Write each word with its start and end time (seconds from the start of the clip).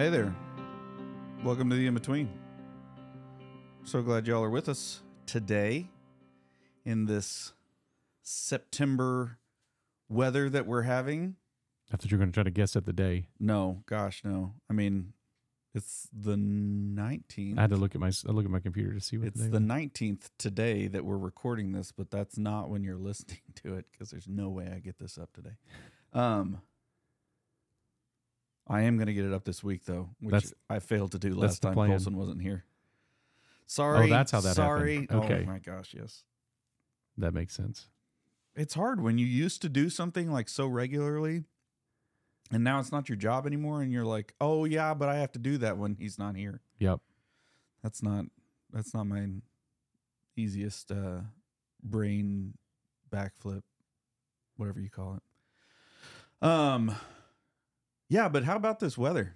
Hey 0.00 0.08
there. 0.08 0.34
Welcome 1.44 1.68
to 1.68 1.76
the 1.76 1.86
in 1.86 1.92
between. 1.92 2.30
So 3.84 4.00
glad 4.00 4.26
y'all 4.26 4.42
are 4.42 4.48
with 4.48 4.66
us 4.66 5.02
today 5.26 5.90
in 6.86 7.04
this 7.04 7.52
September 8.22 9.36
weather 10.08 10.48
that 10.48 10.66
we're 10.66 10.84
having. 10.84 11.36
I 11.92 11.98
thought 11.98 12.10
you 12.10 12.16
were 12.16 12.20
going 12.20 12.32
to 12.32 12.34
try 12.34 12.44
to 12.44 12.50
guess 12.50 12.76
at 12.76 12.86
the 12.86 12.94
day. 12.94 13.26
No, 13.38 13.82
gosh, 13.84 14.22
no. 14.24 14.54
I 14.70 14.72
mean, 14.72 15.12
it's 15.74 16.08
the 16.18 16.36
19th. 16.36 17.58
I 17.58 17.60
had 17.60 17.68
to 17.68 17.76
look 17.76 17.94
at 17.94 18.00
my 18.00 18.10
I 18.26 18.32
look 18.32 18.46
at 18.46 18.50
my 18.50 18.60
computer 18.60 18.94
to 18.94 19.00
see 19.02 19.18
what 19.18 19.26
It's 19.26 19.48
the 19.48 19.58
19th 19.58 20.30
today 20.38 20.86
that 20.86 21.04
we're 21.04 21.18
recording 21.18 21.72
this, 21.72 21.92
but 21.92 22.10
that's 22.10 22.38
not 22.38 22.70
when 22.70 22.84
you're 22.84 22.96
listening 22.96 23.40
to 23.56 23.74
it 23.74 23.84
because 23.92 24.08
there's 24.08 24.28
no 24.28 24.48
way 24.48 24.72
I 24.74 24.78
get 24.78 24.98
this 24.98 25.18
up 25.18 25.34
today. 25.34 25.56
Um, 26.14 26.62
I 28.70 28.82
am 28.82 28.96
going 28.96 29.08
to 29.08 29.12
get 29.14 29.24
it 29.26 29.32
up 29.34 29.44
this 29.44 29.62
week 29.64 29.84
though, 29.84 30.08
which 30.20 30.32
That's- 30.32 30.54
I 30.70 30.78
failed 30.78 31.12
to 31.12 31.18
do 31.18 31.30
that's 31.30 31.40
last 31.42 31.62
the 31.62 31.68
time 31.68 31.74
plan. 31.74 31.90
Colson 31.90 32.16
wasn't 32.16 32.40
here. 32.40 32.64
Sorry. 33.66 34.08
that's 34.08 34.30
how 34.32 34.40
that 34.40 34.56
Sorry. 34.56 35.02
happened. 35.02 35.24
Okay. 35.24 35.42
Oh 35.46 35.46
my 35.50 35.58
gosh, 35.58 35.94
yes. 35.96 36.24
That 37.18 37.34
makes 37.34 37.54
sense. 37.54 37.88
It's 38.56 38.74
hard 38.74 39.00
when 39.00 39.18
you 39.18 39.26
used 39.26 39.60
to 39.62 39.68
do 39.68 39.90
something 39.90 40.30
like 40.30 40.48
so 40.48 40.66
regularly 40.66 41.44
and 42.52 42.64
now 42.64 42.80
it's 42.80 42.90
not 42.90 43.08
your 43.08 43.16
job 43.16 43.46
anymore 43.46 43.80
and 43.82 43.92
you're 43.92 44.04
like, 44.04 44.34
"Oh 44.40 44.64
yeah, 44.64 44.92
but 44.94 45.08
I 45.08 45.16
have 45.18 45.30
to 45.32 45.38
do 45.38 45.56
that 45.58 45.78
when 45.78 45.94
he's 45.94 46.18
not 46.18 46.34
here." 46.36 46.60
Yep. 46.78 47.00
that's 47.82 48.02
not 48.02 48.24
that's 48.72 48.92
not 48.94 49.06
my 49.06 49.28
easiest 50.36 50.90
uh 50.90 51.20
brain 51.82 52.54
backflip 53.10 53.62
whatever 54.56 54.80
you 54.80 54.90
call 54.90 55.14
it 55.16 56.46
um 56.46 56.94
yeah 58.10 58.28
but 58.28 58.44
how 58.44 58.56
about 58.56 58.78
this 58.80 58.98
weather 58.98 59.34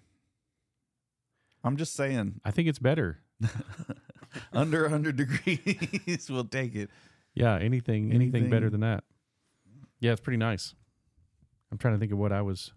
i'm 1.64 1.76
just 1.78 1.94
saying 1.94 2.40
I 2.44 2.50
think 2.50 2.68
it's 2.68 2.78
better. 2.78 3.20
under 4.52 4.82
100 4.82 5.16
degrees 5.16 6.28
we'll 6.30 6.44
take 6.44 6.74
it 6.74 6.90
Yeah, 7.34 7.56
anything 7.56 8.12
anything, 8.12 8.50
better 8.50 8.68
than 8.68 8.80
that. 8.80 9.04
Yeah, 10.00 10.12
it's 10.12 10.20
pretty 10.20 10.36
nice. 10.36 10.74
I'm 11.72 11.78
trying 11.78 11.94
to 11.94 11.98
think 12.00 12.12
of 12.12 12.18
what 12.18 12.32
I 12.32 12.42
was 12.42 12.72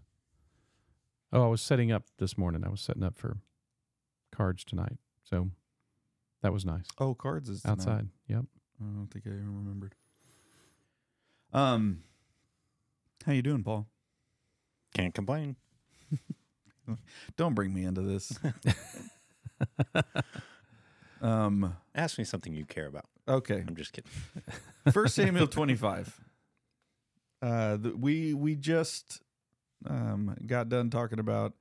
Oh, 1.32 1.44
I 1.44 1.46
was 1.48 1.60
setting 1.60 1.92
up 1.92 2.04
this 2.18 2.38
morning. 2.38 2.64
I 2.64 2.70
was 2.70 2.80
setting 2.80 3.02
up 3.02 3.18
for 3.18 3.36
cards 4.34 4.64
tonight. 4.64 4.96
So 5.24 5.50
that 6.42 6.52
was 6.54 6.64
nice. 6.64 6.86
oh 6.98 7.14
cards 7.14 7.48
is 7.50 7.60
tonight. 7.62 7.72
Outside. 7.72 8.08
Yep. 8.28 8.44
i 8.80 8.84
don't 8.96 9.08
think 9.12 9.26
i 9.26 9.30
even 9.30 9.56
remembered 9.56 9.94
um 11.52 12.02
how 13.26 13.32
you 13.32 13.42
doing 13.42 13.62
paul 13.64 13.86
Can't 14.94 15.12
complain. 15.14 15.56
don't 17.36 17.54
bring 17.54 17.72
me 17.74 17.84
into 17.84 18.00
this 18.02 18.38
um 21.20 21.76
Ask 21.94 22.18
me 22.18 22.24
something 22.24 22.54
you 22.54 22.64
care 22.64 22.86
about. 22.86 23.06
okay 23.26 23.64
I'm 23.66 23.74
just 23.76 23.92
kidding. 23.92 24.10
First 24.92 25.14
Samuel 25.16 25.46
25. 25.48 26.20
Uh, 27.42 27.76
the, 27.76 27.96
we 27.96 28.34
we 28.34 28.54
just 28.56 29.20
um, 29.88 30.36
got 30.46 30.68
done 30.68 30.90
talking 30.90 31.18
about 31.20 31.54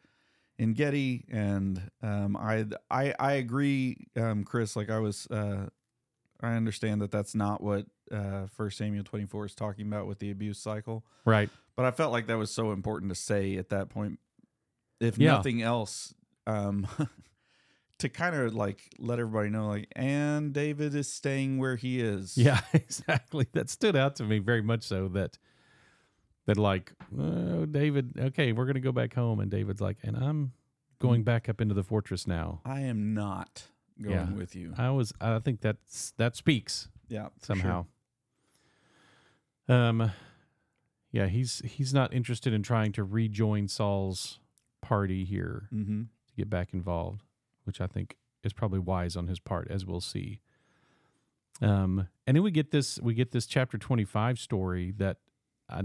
En 0.60 0.74
Gedi, 0.74 1.24
and 1.32 1.80
um, 2.02 2.36
I 2.36 2.66
I 2.90 3.14
I 3.20 3.34
agree, 3.34 4.08
um, 4.16 4.44
Chris. 4.44 4.76
Like 4.76 4.90
I 4.90 4.98
was, 4.98 5.28
uh, 5.28 5.68
I 6.42 6.54
understand 6.54 7.02
that 7.02 7.12
that's 7.12 7.36
not 7.36 7.62
what 7.62 7.86
uh, 8.12 8.48
First 8.48 8.80
Samuel 8.80 9.04
24 9.04 9.46
is 9.46 9.54
talking 9.56 9.86
about 9.86 10.08
with 10.08 10.18
the 10.18 10.32
abuse 10.32 10.58
cycle, 10.58 11.06
Right. 11.26 11.52
but 11.76 11.86
I 11.86 11.92
felt 11.92 12.12
like 12.12 12.26
that 12.28 12.40
was 12.40 12.50
so 12.50 12.72
important 12.72 13.12
to 13.12 13.16
say 13.16 13.56
at 13.58 13.70
that 13.70 13.90
point, 13.90 14.20
if 15.00 15.18
Yeah. 15.18 15.34
nothing 15.34 15.62
else. 15.62 16.14
Um, 16.46 16.88
To 18.02 18.10
kind 18.10 18.36
of 18.36 18.54
like 18.54 18.94
let 19.00 19.18
everybody 19.18 19.50
know, 19.50 19.70
like, 19.70 19.88
and 19.96 20.54
David 20.54 20.94
is 20.94 21.12
staying 21.12 21.58
where 21.58 21.76
he 21.76 22.00
is. 22.00 22.38
Yeah, 22.38 22.62
exactly. 22.74 23.48
That 23.54 23.72
stood 23.72 23.96
out 23.96 24.16
to 24.18 24.24
me 24.24 24.38
very 24.38 24.62
much 24.62 24.84
so 24.84 25.08
that 25.08 25.40
that 26.46 26.58
like, 26.58 26.94
oh, 27.20 27.66
David, 27.66 28.14
okay, 28.20 28.52
we're 28.52 28.68
gonna 28.68 28.82
go 28.82 28.92
back 28.92 29.16
home, 29.16 29.40
and 29.40 29.50
David's 29.50 29.82
like, 29.82 29.98
and 30.04 30.16
I'm 30.16 30.52
going 31.00 31.24
back 31.24 31.50
up 31.50 31.60
into 31.60 31.74
the 31.74 31.82
fortress 31.82 32.28
now. 32.28 32.62
I 32.64 32.82
am 32.82 33.16
not 33.16 33.64
going 34.00 34.14
Yeah. 34.16 34.32
with 34.32 34.56
you. 34.56 34.76
I 34.78 34.92
was, 34.92 35.12
I 35.20 35.40
think 35.40 35.62
that's 35.62 36.12
that 36.18 36.36
speaks 36.36 36.90
Yeah, 37.10 37.30
somehow. 37.42 37.88
Um, 39.68 40.12
yeah, 41.12 41.26
he's 41.26 41.64
he's 41.66 41.96
not 41.96 42.14
interested 42.14 42.54
in 42.54 42.62
trying 42.62 42.92
to 42.94 43.04
rejoin 43.04 43.68
Saul's 43.68 44.38
party 44.88 45.26
here 45.26 45.68
Mm-hmm. 45.74 46.02
to 46.04 46.34
get 46.36 46.50
back 46.50 46.74
involved, 46.74 47.24
which 47.66 47.82
I 47.82 47.88
think 47.88 48.16
is 48.44 48.54
probably 48.54 48.80
wise 48.80 49.16
on 49.18 49.28
his 49.28 49.40
part, 49.40 49.68
as 49.70 49.86
we'll 49.86 50.02
see. 50.02 50.40
Um, 51.62 52.08
and 52.26 52.36
then 52.38 52.44
we 52.44 52.52
get 52.52 52.72
this 52.72 53.00
we 53.02 53.14
get 53.14 53.32
this 53.32 53.46
chapter 53.48 53.78
twenty 53.78 54.06
five 54.06 54.38
story 54.40 54.94
that, 54.98 55.18
uh, 55.70 55.84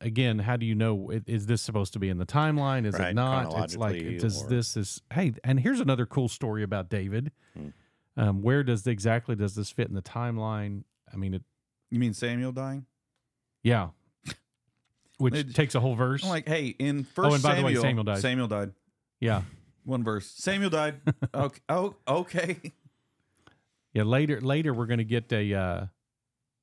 again, 0.00 0.38
how 0.40 0.56
do 0.56 0.64
you 0.64 0.74
know 0.74 1.10
is 1.26 1.46
this 1.46 1.60
supposed 1.62 1.92
to 1.92 1.98
be 1.98 2.08
in 2.08 2.16
the 2.18 2.26
timeline? 2.26 2.86
Is 2.86 2.94
it 2.94 3.14
not? 3.14 3.52
It's 3.64 3.76
like 3.76 4.18
does 4.18 4.44
or- 4.44 4.48
this 4.48 4.76
is 4.76 5.02
hey? 5.12 5.32
And 5.44 5.60
here's 5.60 5.80
another 5.80 6.06
cool 6.06 6.28
story 6.28 6.62
about 6.62 6.88
David. 6.88 7.32
Hmm. 7.56 7.68
Um, 8.16 8.42
where 8.42 8.62
does 8.64 8.86
exactly 8.86 9.36
does 9.36 9.54
this 9.54 9.70
fit 9.70 9.88
in 9.88 9.94
the 9.94 10.02
timeline? 10.02 10.84
I 11.12 11.16
mean, 11.16 11.34
it 11.34 11.42
You 11.90 11.98
mean 12.00 12.14
Samuel 12.14 12.52
dying? 12.52 12.86
yeah, 13.62 13.90
which 15.20 15.34
It- 15.34 15.54
takes 15.54 15.74
a 15.74 15.80
whole 15.80 15.94
verse. 15.94 16.22
I'm 16.24 16.30
like, 16.30 16.48
hey, 16.48 16.68
in 16.68 17.04
First 17.04 17.30
Oh, 17.30 17.34
and 17.34 17.42
by 17.42 17.54
the 17.54 17.62
way, 17.62 17.74
Samuel, 17.74 17.82
Samuel 17.82 18.04
died. 18.04 18.18
Samuel 18.20 18.48
died. 18.48 18.72
yeah, 19.20 19.42
One 19.84 20.02
verse. 20.04 20.26
Samuel 20.26 20.70
died. 20.70 21.00
okay. 21.34 21.60
Oh, 21.68 21.96
okay. 22.08 22.72
Yeah, 23.92 24.04
later 24.04 24.40
later 24.40 24.72
we're 24.72 24.86
going 24.86 24.98
to 24.98 25.04
get 25.04 25.32
a, 25.32 25.52
uh, 25.54 25.86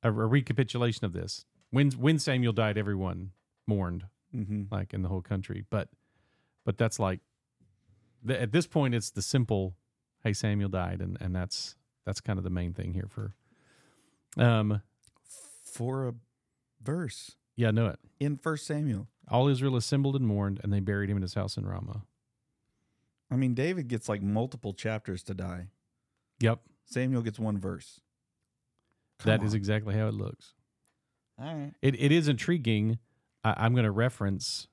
a 0.03 0.07
a 0.07 0.11
recapitulation 0.11 1.05
of 1.05 1.13
this. 1.13 1.45
When 1.71 1.91
when 1.91 2.19
Samuel 2.19 2.53
died, 2.53 2.77
everyone 2.77 3.31
mourned 3.67 4.05
Mm-hmm. 4.35 4.63
like 4.71 4.93
in 4.93 5.01
the 5.03 5.09
whole 5.09 5.21
country. 5.21 5.65
But 5.69 5.89
but 6.65 6.77
that's 6.77 6.99
like 6.99 7.19
the, 8.23 8.39
at 8.41 8.51
this 8.51 8.67
point 8.67 8.93
it's 8.95 9.09
the 9.09 9.21
simple, 9.21 9.75
hey 10.23 10.33
Samuel 10.33 10.69
died, 10.69 11.01
and 11.01 11.17
and 11.21 11.35
that's 11.35 11.75
that's 12.05 12.21
kind 12.21 12.37
of 12.37 12.43
the 12.43 12.49
main 12.49 12.73
thing 12.73 12.93
here 12.93 13.07
for. 13.09 13.33
Um. 14.37 14.81
For 15.63 16.07
a 16.07 16.13
verse 16.81 17.35
Yeah, 17.57 17.67
I 17.69 17.71
know 17.71 17.87
it. 17.87 17.99
in 18.19 18.37
First 18.37 18.65
Samuel. 18.65 19.07
All 19.29 19.49
Israel 19.49 19.75
assembled 19.75 20.15
and 20.15 20.25
mourned, 20.25 20.61
and 20.63 20.71
they 20.71 20.79
buried 20.79 21.09
him 21.09 21.17
in 21.17 21.21
his 21.21 21.33
house 21.33 21.57
in 21.57 21.65
Ramah. 21.65 22.03
I 23.29 23.35
mean, 23.35 23.53
David 23.53 23.89
gets 23.89 24.07
like 24.07 24.21
multiple 24.21 24.73
chapters 24.73 25.21
to 25.23 25.33
die. 25.33 25.67
Yep, 26.39 26.61
Samuel 26.85 27.21
gets 27.23 27.37
one 27.37 27.57
verse. 27.57 27.99
that 29.25 29.43
is 29.43 29.53
exactly 29.53 29.95
how 29.95 30.07
it 30.07 30.13
looks. 30.13 30.53
All 31.37 31.53
right. 31.53 31.73
It 31.81 31.99
it 31.99 32.11
is 32.13 32.27
intriguing. 32.29 32.99
I, 33.43 33.55
I'm 33.57 33.73
going 33.73 33.83
to 33.83 33.91
reference 33.91 34.67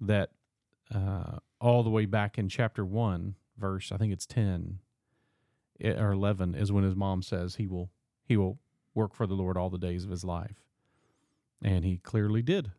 that 0.00 0.30
uh, 0.94 1.38
all 1.60 1.82
the 1.82 1.90
way 1.90 2.06
back 2.06 2.38
in 2.38 2.48
chapter 2.48 2.84
one, 2.84 3.34
verse 3.58 3.92
I 3.92 3.98
think 3.98 4.12
it's 4.12 4.26
ten 4.26 4.78
eh, 5.82 5.92
or 5.92 6.12
eleven 6.12 6.54
is 6.54 6.72
when 6.72 6.84
his 6.84 6.96
mom 6.96 7.20
says 7.20 7.56
he 7.56 7.66
will 7.66 7.90
he 8.24 8.36
will 8.36 8.58
work 8.94 9.14
for 9.14 9.26
the 9.26 9.34
Lord 9.34 9.56
all 9.58 9.68
the 9.70 9.76
days 9.78 10.04
of 10.04 10.10
his 10.10 10.24
life, 10.24 10.64
and 11.62 11.84
he 11.84 11.98
clearly 11.98 12.42
did. 12.42 12.72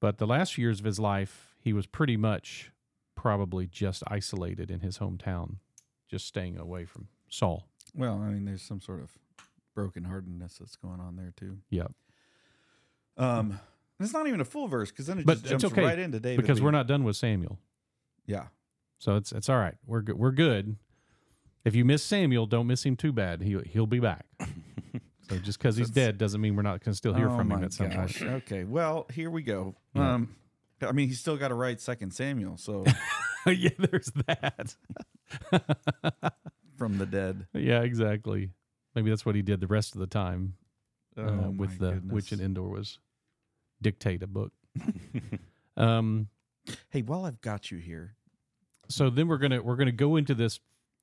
But 0.00 0.18
the 0.18 0.26
last 0.26 0.58
years 0.58 0.80
of 0.80 0.84
his 0.84 0.98
life, 0.98 1.54
he 1.60 1.72
was 1.72 1.86
pretty 1.86 2.16
much 2.16 2.70
probably 3.14 3.66
just 3.66 4.02
isolated 4.06 4.70
in 4.70 4.80
his 4.80 4.98
hometown, 4.98 5.56
just 6.10 6.26
staying 6.26 6.58
away 6.58 6.84
from 6.84 7.08
Saul. 7.28 7.68
Well, 7.94 8.20
I 8.22 8.30
mean, 8.30 8.44
there's 8.44 8.62
some 8.62 8.80
sort 8.80 9.00
of 9.00 9.16
brokenheartedness 9.76 10.58
that's 10.58 10.76
going 10.76 11.00
on 11.00 11.16
there 11.16 11.32
too. 11.36 11.58
Yep. 11.70 11.92
Um, 13.16 13.60
it's 14.00 14.12
not 14.12 14.26
even 14.26 14.40
a 14.40 14.44
full 14.44 14.68
verse 14.68 14.90
because 14.90 15.06
then 15.06 15.20
it 15.20 15.26
But 15.26 15.42
just 15.42 15.62
jumps 15.62 15.64
okay, 15.66 15.84
right 15.84 15.98
into 15.98 16.20
David 16.20 16.40
because 16.40 16.60
we're 16.60 16.72
not 16.72 16.86
done 16.86 17.04
with 17.04 17.16
Samuel. 17.16 17.58
Yeah. 18.26 18.46
So 18.98 19.16
it's 19.16 19.32
it's 19.32 19.48
all 19.48 19.58
right. 19.58 19.76
We're 19.86 20.02
good. 20.02 20.18
We're 20.18 20.32
good. 20.32 20.76
If 21.64 21.74
you 21.74 21.84
miss 21.84 22.02
Samuel, 22.02 22.46
don't 22.46 22.66
miss 22.66 22.84
him 22.84 22.96
too 22.96 23.12
bad. 23.12 23.42
He 23.42 23.56
he'll 23.66 23.86
be 23.86 24.00
back. 24.00 24.26
So 25.34 25.42
just 25.42 25.58
because 25.58 25.76
he's 25.76 25.90
dead 25.90 26.18
doesn't 26.18 26.40
mean 26.40 26.56
we're 26.56 26.62
not 26.62 26.82
going 26.84 26.92
to 26.92 26.96
still 26.96 27.14
hear 27.14 27.28
oh 27.30 27.36
from 27.36 27.50
him 27.50 27.64
at 27.64 27.72
some 27.72 27.88
gosh. 27.88 28.18
point. 28.18 28.30
Okay. 28.32 28.64
Well, 28.64 29.06
here 29.12 29.30
we 29.30 29.42
go. 29.42 29.74
Yeah. 29.94 30.14
Um, 30.14 30.36
I 30.82 30.92
mean, 30.92 31.08
he's 31.08 31.20
still 31.20 31.36
got 31.36 31.48
to 31.48 31.54
write 31.54 31.80
Second 31.80 32.12
Samuel, 32.12 32.56
so 32.56 32.84
yeah, 33.46 33.70
there's 33.78 34.10
that. 34.26 34.74
from 36.76 36.98
the 36.98 37.06
dead. 37.06 37.46
yeah, 37.54 37.80
exactly. 37.82 38.50
Maybe 38.94 39.10
that's 39.10 39.24
what 39.24 39.34
he 39.34 39.42
did 39.42 39.60
the 39.60 39.66
rest 39.66 39.94
of 39.94 40.00
the 40.00 40.06
time 40.06 40.54
uh, 41.16 41.22
Oh, 41.22 41.54
with 41.56 41.78
the 41.78 41.92
goodness. 41.92 42.12
Witch 42.12 42.32
and 42.32 42.40
Endor 42.40 42.68
was 42.68 42.98
dictate 43.80 44.22
a 44.22 44.26
book. 44.26 44.52
um. 45.76 46.28
Hey, 46.88 47.02
while 47.02 47.26
I've 47.26 47.40
got 47.42 47.70
you 47.70 47.78
here, 47.78 48.16
So 48.88 49.10
then 49.10 49.28
we're 49.28 49.38
gonna 49.38 49.62
we're 49.62 49.76
gonna 49.76 49.92
go 49.92 50.16
into 50.16 50.34
this 50.34 50.60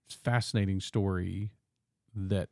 fascinating 0.09 0.79
story 0.79 1.51
that 2.15 2.49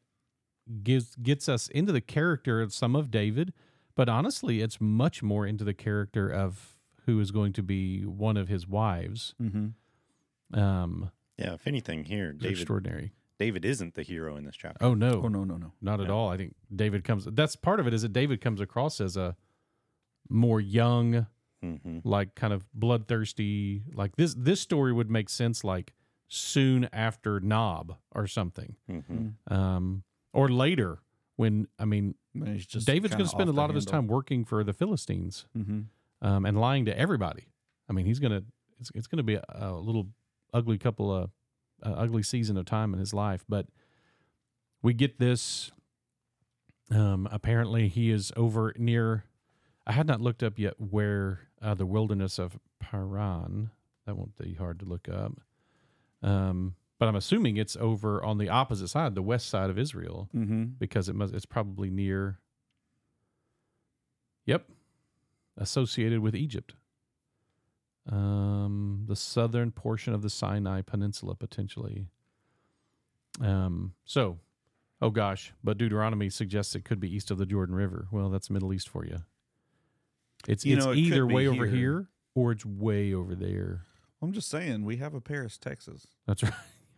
gives 0.83 1.15
gets 1.15 1.49
us 1.49 1.67
into 1.69 1.91
the 1.91 2.01
character 2.01 2.61
of 2.61 2.73
some 2.73 2.95
of 2.95 3.09
David, 3.11 3.53
but 3.95 4.07
honestly, 4.09 4.61
it's 4.61 4.79
much 4.79 5.21
more 5.23 5.45
into 5.45 5.63
the 5.63 5.73
character 5.73 6.29
of 6.29 6.77
who 7.05 7.19
is 7.19 7.31
going 7.31 7.53
to 7.53 7.63
be 7.63 8.05
one 8.05 8.37
of 8.37 8.47
his 8.47 8.67
wives. 8.67 9.33
mm-hmm. 9.41 10.59
Um, 10.59 11.11
Yeah, 11.37 11.53
if 11.53 11.67
anything, 11.67 12.05
here 12.05 12.33
David 12.33 12.51
extraordinary. 12.59 13.13
David 13.37 13.63
isn't 13.63 13.93
the 13.95 14.03
hero 14.03 14.35
in 14.35 14.43
this 14.43 14.55
chapter. 14.55 14.83
Oh 14.85 14.93
no, 14.93 15.21
Oh 15.23 15.27
no 15.27 15.43
no 15.43 15.55
no. 15.57 15.71
not 15.81 16.01
at 16.01 16.09
all. 16.09 16.29
I 16.29 16.37
think 16.37 16.55
David 16.75 17.03
comes. 17.03 17.25
That's 17.25 17.55
part 17.55 17.79
of 17.79 17.87
it. 17.87 17.93
Is 17.93 18.01
that 18.01 18.11
David 18.13 18.41
comes 18.41 18.59
across 18.59 18.99
as 18.99 19.15
a 19.15 19.35
more 20.29 20.59
young, 20.59 21.25
hmm 21.61 21.99
like 22.03 22.35
kind 22.35 22.51
of 22.53 22.63
bloodthirsty. 22.73 23.83
Like 23.93 24.15
this. 24.17 24.33
This 24.37 24.59
story 24.61 24.91
would 24.93 25.09
make 25.09 25.29
sense 25.29 25.63
like 25.63 25.93
soon 26.27 26.89
after 26.91 27.39
Nob 27.39 27.95
or 28.13 28.27
something, 28.27 28.75
hmm 28.87 29.29
um, 29.47 30.03
or 30.33 30.49
later 30.49 30.99
when 31.35 31.67
I 31.77 31.85
mean 31.85 32.15
he's 32.45 32.65
just 32.65 32.85
David's 32.87 33.13
going 33.15 33.25
to 33.25 33.29
spend 33.29 33.49
a 33.49 33.53
lot 33.53 33.69
of 33.69 33.75
his 33.75 33.85
time 33.85 34.07
working 34.07 34.45
for 34.45 34.63
the 34.63 34.73
Philistines 34.73 35.45
Mhm. 35.57 35.85
um, 36.21 36.45
and 36.45 36.59
lying 36.59 36.85
to 36.85 36.97
everybody. 36.97 37.45
I 37.89 37.93
mean, 37.93 38.05
he's 38.05 38.19
going 38.19 38.31
to 38.31 38.43
it's, 38.79 38.91
it's 38.95 39.07
going 39.07 39.17
to 39.17 39.23
be 39.23 39.35
a, 39.35 39.43
a 39.49 39.71
little 39.73 40.07
ugly 40.53 40.77
couple 40.77 41.11
of 41.13 41.31
uh, 41.83 41.91
ugly 41.91 42.23
season 42.23 42.57
of 42.57 42.65
time 42.65 42.93
in 42.93 42.99
his 42.99 43.13
life, 43.13 43.43
but 43.49 43.67
we 44.81 44.93
get 44.93 45.17
this. 45.19 45.71
Um, 46.91 47.27
apparently, 47.31 47.87
he 47.87 48.09
is 48.11 48.31
over 48.35 48.73
near. 48.77 49.25
I 49.85 49.91
had 49.93 50.07
not 50.07 50.21
looked 50.21 50.41
up 50.43 50.57
yet 50.57 50.73
where 50.79 51.41
uh, 51.61 51.73
the 51.75 51.85
wilderness 51.85 52.39
of 52.39 52.57
Paran. 52.79 53.71
That 54.05 54.15
won't 54.17 54.35
be 54.37 54.53
hard 54.55 54.79
to 54.79 54.85
look 54.85 55.07
up. 55.07 55.33
Um, 56.23 56.75
but 56.99 57.07
I'm 57.07 57.15
assuming 57.15 57.57
it's 57.57 57.75
over 57.77 58.23
on 58.23 58.37
the 58.37 58.49
opposite 58.49 58.89
side, 58.89 59.15
the 59.15 59.21
west 59.21 59.47
side 59.47 59.69
of 59.69 59.79
Israel 59.79 60.29
Mhm. 60.35 60.77
because 60.77 61.09
it 61.09 61.15
must 61.15 61.33
it's 61.33 61.45
probably 61.45 61.89
near 61.89 62.39
Yep. 64.45 64.69
Associated 65.57 66.19
with 66.19 66.35
Egypt. 66.35 66.75
Um 68.07 69.03
the 69.07 69.15
southern 69.15 69.71
portion 69.71 70.13
of 70.13 70.21
the 70.21 70.29
Sinai 70.29 70.81
Peninsula 70.81 71.35
potentially. 71.35 72.07
Um 73.39 73.93
so 74.05 74.39
oh 75.01 75.09
gosh, 75.11 75.53
but 75.63 75.77
Deuteronomy 75.77 76.29
suggests 76.29 76.75
it 76.75 76.83
could 76.85 76.99
be 76.99 77.13
east 77.13 77.31
of 77.31 77.37
the 77.37 77.45
Jordan 77.45 77.75
River. 77.75 78.07
Well, 78.11 78.29
that's 78.29 78.49
Middle 78.49 78.73
East 78.73 78.89
for 78.89 79.05
you. 79.05 79.19
It's 80.47 80.65
You 80.65 80.77
it's 80.77 80.85
know, 80.85 80.91
it 80.91 80.97
either 80.97 81.25
way 81.27 81.47
over 81.47 81.65
here. 81.65 81.75
here 81.75 82.09
or 82.35 82.51
it's 82.51 82.65
way 82.65 83.13
over 83.13 83.35
there. 83.35 83.85
I'm 84.21 84.31
just 84.33 84.49
saying 84.49 84.83
we 84.85 84.97
have 84.97 85.13
a 85.13 85.21
Paris, 85.21 85.57
Texas. 85.57 86.07
That's 86.25 86.43
right. 86.43 86.53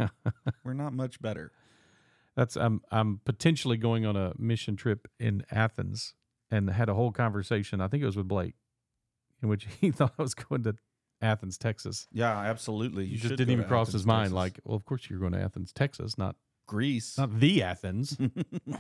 We're 0.63 0.73
not 0.73 0.93
much 0.93 1.21
better. 1.21 1.51
That's 2.35 2.55
I'm 2.55 2.81
I'm 2.91 3.19
potentially 3.25 3.77
going 3.77 4.05
on 4.05 4.15
a 4.15 4.33
mission 4.37 4.75
trip 4.75 5.07
in 5.19 5.43
Athens 5.51 6.13
and 6.49 6.69
had 6.69 6.89
a 6.89 6.93
whole 6.93 7.11
conversation. 7.11 7.81
I 7.81 7.87
think 7.87 8.03
it 8.03 8.05
was 8.05 8.15
with 8.17 8.27
Blake, 8.27 8.55
in 9.41 9.49
which 9.49 9.67
he 9.81 9.91
thought 9.91 10.13
I 10.17 10.21
was 10.21 10.33
going 10.33 10.63
to 10.63 10.75
Athens, 11.21 11.57
Texas. 11.57 12.07
Yeah, 12.11 12.37
absolutely. 12.37 13.05
You 13.05 13.11
You 13.11 13.17
just 13.17 13.35
didn't 13.35 13.51
even 13.51 13.65
cross 13.65 13.89
Athens, 13.89 14.01
his 14.01 14.05
mind. 14.07 14.23
Texas. 14.25 14.35
Like, 14.35 14.59
well, 14.63 14.75
of 14.75 14.85
course 14.85 15.09
you're 15.09 15.19
going 15.19 15.33
to 15.33 15.41
Athens, 15.41 15.71
Texas, 15.71 16.17
not 16.17 16.35
Greece, 16.67 17.17
not 17.17 17.39
the 17.39 17.63
Athens. 17.63 18.17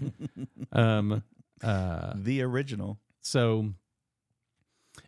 um. 0.71 1.23
Uh. 1.63 2.13
the 2.15 2.41
original. 2.41 2.99
So. 3.21 3.73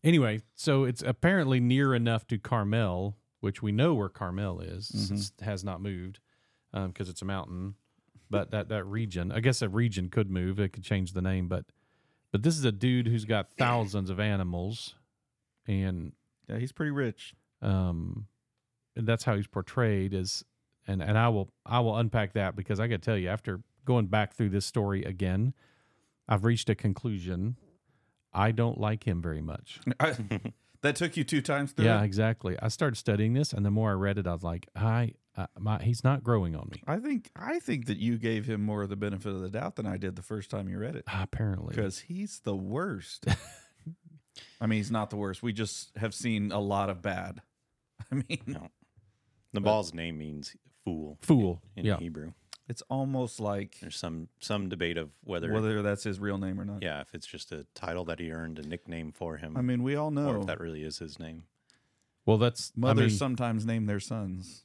Anyway, 0.03 0.41
so 0.55 0.85
it's 0.85 1.01
apparently 1.01 1.59
near 1.59 1.93
enough 1.93 2.25
to 2.27 2.37
Carmel, 2.37 3.17
which 3.43 3.61
we 3.61 3.73
know 3.73 3.93
where 3.93 4.07
Carmel 4.07 4.61
is. 4.61 4.89
Mhm. 4.89 5.31
It 5.39 5.43
has 5.43 5.63
not 5.65 5.81
moved 5.81 6.19
because 6.71 7.09
it's 7.09 7.21
a 7.21 7.25
mountain. 7.25 7.75
But 8.29 8.51
that 8.51 8.69
that 8.69 8.85
region, 8.85 9.31
I 9.33 9.41
guess 9.41 9.61
a 9.61 9.67
region 9.69 10.09
could 10.09 10.31
move. 10.31 10.59
It 10.59 10.69
could 10.73 10.83
change 10.83 11.11
the 11.11 11.21
name, 11.21 11.47
but 11.49 11.65
but 12.31 12.41
this 12.41 12.57
is 12.57 12.63
a 12.63 12.71
dude 12.71 13.07
who's 13.07 13.25
got 13.25 13.49
thousands 13.57 14.09
of 14.09 14.19
animals, 14.19 14.95
and 15.67 16.13
Yeah, 16.47 16.57
he's 16.57 16.71
pretty 16.71 16.91
rich. 16.91 17.35
um, 17.61 18.27
and 18.95 19.05
that's 19.07 19.23
how 19.25 19.35
he's 19.35 19.47
portrayed 19.47 20.13
as. 20.13 20.43
And 20.87 21.01
and 21.03 21.17
I 21.17 21.29
will 21.29 21.51
I 21.65 21.79
will 21.81 21.95
unpack 21.97 22.33
that 22.33 22.55
because 22.55 22.79
I 22.79 22.87
got 22.87 23.01
to 23.01 23.05
tell 23.05 23.17
you, 23.17 23.27
after 23.29 23.61
going 23.85 24.07
back 24.07 24.33
through 24.33 24.49
this 24.49 24.65
story 24.65 25.03
again, 25.03 25.53
I've 26.27 26.43
reached 26.45 26.69
a 26.69 26.75
conclusion. 26.75 27.57
I 28.33 28.51
don't 28.51 28.79
like 28.79 29.03
him 29.07 29.21
very 29.21 29.41
much. 29.41 29.79
I, 29.99 30.15
that 30.83 30.95
took 30.95 31.17
you 31.17 31.23
two 31.23 31.41
times 31.41 31.71
through. 31.71 31.85
Yeah, 31.85 32.01
it? 32.01 32.05
exactly. 32.05 32.55
I 32.61 32.67
started 32.67 32.95
studying 32.95 33.33
this, 33.33 33.51
and 33.51 33.65
the 33.65 33.71
more 33.71 33.89
I 33.89 33.93
read 33.93 34.17
it, 34.17 34.27
I 34.27 34.33
was 34.33 34.43
like, 34.43 34.67
I, 34.75 35.13
uh, 35.35 35.47
my, 35.59 35.81
he's 35.81 36.03
not 36.03 36.23
growing 36.23 36.55
on 36.55 36.69
me. 36.71 36.83
I 36.85 36.99
think 36.99 37.31
I 37.35 37.59
think 37.59 37.87
that 37.87 37.97
you 37.97 38.17
gave 38.17 38.45
him 38.45 38.61
more 38.63 38.83
of 38.83 38.89
the 38.89 38.95
benefit 38.95 39.31
of 39.33 39.41
the 39.41 39.49
doubt 39.49 39.75
than 39.77 39.85
I 39.87 39.97
did 39.97 40.15
the 40.15 40.21
first 40.21 40.49
time 40.51 40.69
you 40.69 40.77
read 40.77 40.95
it 40.95 41.05
Apparently, 41.07 41.75
because 41.75 41.99
he's 41.99 42.39
the 42.41 42.55
worst. 42.55 43.25
I 44.61 44.65
mean, 44.67 44.77
he's 44.77 44.91
not 44.91 45.09
the 45.09 45.15
worst. 45.15 45.41
We 45.43 45.53
just 45.53 45.95
have 45.97 46.13
seen 46.13 46.51
a 46.51 46.59
lot 46.59 46.89
of 46.89 47.01
bad. 47.01 47.41
I 48.11 48.15
mean, 48.15 48.41
No. 48.47 48.69
Nabal's 49.53 49.93
name 49.93 50.17
means 50.17 50.55
fool 50.83 51.17
fool. 51.21 51.61
in 51.75 51.85
yeah, 51.85 51.97
Hebrew. 51.97 52.33
It's 52.67 52.81
almost 52.89 53.39
like 53.39 53.77
There's 53.81 53.97
some 53.97 54.29
some 54.39 54.69
debate 54.69 54.97
of 54.97 55.09
whether, 55.23 55.51
whether 55.51 55.81
that's 55.81 56.03
his 56.03 56.19
real 56.19 56.37
name 56.37 56.59
or 56.59 56.65
not. 56.65 56.81
yeah, 56.81 57.01
if 57.01 57.13
it's 57.13 57.27
just 57.27 57.51
a 57.51 57.65
title 57.75 58.05
that 58.05 58.19
he 58.19 58.31
earned, 58.31 58.59
a 58.59 58.61
nickname 58.63 59.11
for 59.11 59.37
him, 59.37 59.57
I 59.57 59.61
mean, 59.61 59.83
we 59.83 59.95
all 59.95 60.07
or 60.07 60.11
know 60.11 60.41
if 60.41 60.47
that 60.47 60.59
really 60.59 60.83
is 60.83 60.99
his 60.99 61.19
name. 61.19 61.43
well, 62.25 62.37
that's 62.37 62.71
mothers 62.75 62.97
I 62.97 63.07
mean, 63.07 63.17
sometimes 63.17 63.65
name 63.65 63.85
their 63.85 63.99
sons. 63.99 64.63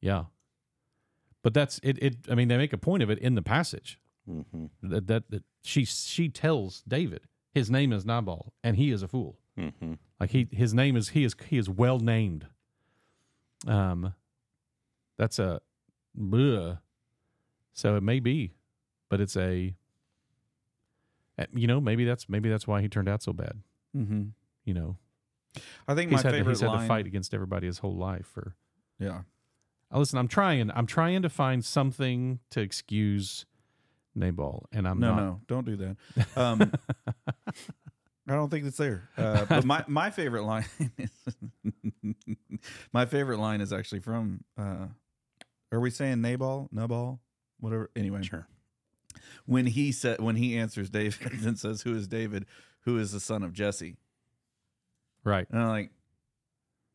yeah, 0.00 0.24
but 1.42 1.54
that's 1.54 1.78
it. 1.82 1.98
It. 2.02 2.16
I 2.30 2.34
mean, 2.34 2.48
they 2.48 2.56
make 2.56 2.72
a 2.72 2.78
point 2.78 3.02
of 3.02 3.10
it 3.10 3.18
in 3.18 3.34
the 3.34 3.42
passage 3.42 3.98
hmm 4.26 4.66
that 4.82 5.06
that, 5.06 5.30
that 5.30 5.44
she 5.62 5.84
she 5.84 6.28
tells 6.28 6.82
David 6.86 7.22
his 7.52 7.70
name 7.70 7.92
is 7.92 8.04
Nabal 8.04 8.52
and 8.62 8.76
he 8.76 8.90
is 8.90 9.02
a 9.02 9.08
fool. 9.08 9.38
hmm 9.56 9.94
Like 10.20 10.30
he 10.30 10.46
his 10.52 10.74
name 10.74 10.96
is 10.96 11.10
he 11.10 11.24
is 11.24 11.34
he 11.48 11.56
is 11.58 11.68
well 11.68 11.98
named. 11.98 12.46
Um, 13.66 14.14
that's 15.18 15.38
a, 15.38 15.60
bleh. 16.18 16.78
So 17.72 17.96
it 17.96 18.02
may 18.02 18.20
be, 18.20 18.52
but 19.08 19.20
it's 19.20 19.36
a. 19.36 19.74
eh, 21.38 21.46
You 21.52 21.66
know, 21.66 21.80
maybe 21.80 22.04
that's 22.04 22.28
maybe 22.28 22.48
that's 22.48 22.66
why 22.66 22.80
he 22.82 22.88
turned 22.88 23.08
out 23.08 23.22
so 23.22 23.32
bad. 23.32 23.60
Mm-hmm. 23.96 24.28
You 24.64 24.74
know, 24.74 24.96
I 25.88 25.94
think 25.94 26.10
he's 26.10 26.22
my 26.22 26.28
had, 26.28 26.32
to, 26.32 26.38
favorite 26.38 26.52
he's 26.52 26.60
had 26.60 26.72
to 26.72 26.86
fight 26.86 27.06
against 27.06 27.34
everybody 27.34 27.66
his 27.66 27.78
whole 27.78 27.96
life. 27.96 28.26
For 28.32 28.54
Yeah, 28.98 29.22
uh, 29.92 29.98
listen, 29.98 30.18
I'm 30.18 30.28
trying. 30.28 30.70
I'm 30.72 30.86
trying 30.86 31.22
to 31.22 31.28
find 31.28 31.64
something 31.64 32.40
to 32.50 32.60
excuse 32.60 33.46
Nabal, 34.14 34.68
and 34.72 34.86
I'm 34.86 35.00
no, 35.00 35.14
not. 35.14 35.22
no, 35.22 35.40
don't 35.48 35.64
do 35.66 35.76
that. 35.76 35.96
Um, 36.36 36.72
I 38.28 38.34
don't 38.34 38.48
think 38.50 38.64
it's 38.66 38.76
there. 38.76 39.08
Uh, 39.16 39.44
but 39.46 39.64
my, 39.64 39.82
my 39.88 40.10
favorite 40.10 40.44
line 40.44 40.64
is 40.98 41.10
my 42.92 43.06
favorite 43.06 43.38
line 43.38 43.60
is 43.60 43.72
actually 43.72 44.00
from. 44.00 44.44
Uh, 44.58 44.86
are 45.72 45.80
we 45.80 45.90
saying 45.90 46.20
Nabal, 46.20 46.68
Nabal, 46.70 47.18
whatever? 47.60 47.90
Anyway, 47.96 48.22
Sure. 48.22 48.46
when 49.46 49.66
he 49.66 49.92
said 49.92 50.20
when 50.20 50.36
he 50.36 50.56
answers 50.58 50.90
David 50.90 51.32
and 51.44 51.58
says, 51.58 51.82
"Who 51.82 51.94
is 51.94 52.06
David? 52.08 52.46
Who 52.84 52.98
is 52.98 53.12
the 53.12 53.20
son 53.20 53.42
of 53.42 53.52
Jesse?" 53.52 53.96
Right. 55.24 55.46
And 55.50 55.60
I'm 55.60 55.68
like, 55.68 55.90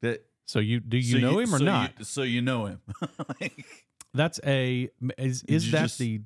that. 0.01 0.25
So 0.47 0.59
you 0.59 0.79
do 0.79 0.97
you 0.97 1.19
so 1.19 1.27
know 1.31 1.39
him 1.39 1.53
or 1.53 1.57
so 1.57 1.63
you- 1.63 1.69
not? 1.69 2.05
so 2.05 2.21
you 2.23 2.41
know 2.41 2.65
him. 2.67 2.81
like, 3.39 3.65
That's 4.13 4.39
a 4.45 4.89
is 5.17 5.43
is 5.43 5.71
that 5.71 5.81
just- 5.83 5.97
the 5.99 6.21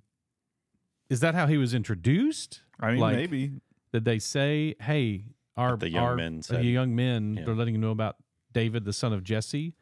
is 1.10 1.22
that 1.22 1.34
how 1.36 1.48
he 1.48 1.58
was 1.58 1.74
introduced? 1.74 2.62
I 2.80 2.92
mean, 2.92 3.00
Like- 3.00 3.16
maybe. 3.16 3.52
Did 3.92 4.06
they 4.06 4.20
say, 4.20 4.76
"Hey, 4.80 5.26
our 5.58 5.76
the 5.76 5.90
young 5.90 6.04
our, 6.04 6.16
men 6.16 6.42
said- 6.44 6.64
young 6.64 6.96
men, 6.96 7.34
Yeah. 7.36 7.46
they're 7.46 7.56
letting 7.56 7.74
you 7.74 7.82
know 7.82 7.90
about 7.92 8.18
David, 8.54 8.86
the 8.86 8.94
son 8.94 9.14
of 9.14 9.24
Jesse"? 9.24 9.74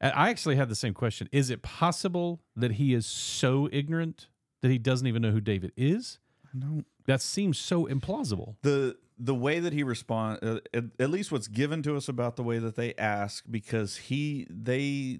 And 0.00 0.12
I 0.14 0.30
actually 0.30 0.56
had 0.56 0.68
the 0.68 0.74
same 0.76 0.94
question. 0.94 1.28
Is 1.32 1.50
it 1.50 1.62
possible 1.62 2.40
that 2.54 2.72
he 2.72 2.94
is 2.94 3.04
so 3.06 3.68
ignorant 3.72 4.28
that 4.62 4.70
he 4.70 4.78
doesn't 4.78 5.06
even 5.06 5.22
know 5.22 5.30
who 5.32 5.40
David 5.40 5.72
is? 5.76 6.18
I 6.54 6.58
don't 6.58 6.84
That 7.06 7.20
seems 7.20 7.58
so 7.58 7.86
implausible. 7.86 8.56
the 8.62 8.96
the 9.20 9.34
way 9.34 9.58
that 9.58 9.72
he 9.72 9.82
respond 9.82 10.38
uh, 10.42 10.60
at, 10.72 10.84
at 11.00 11.10
least 11.10 11.32
what's 11.32 11.48
given 11.48 11.82
to 11.82 11.96
us 11.96 12.08
about 12.08 12.36
the 12.36 12.42
way 12.44 12.60
that 12.60 12.76
they 12.76 12.94
ask 12.94 13.42
because 13.50 13.96
he 13.96 14.46
they 14.48 15.18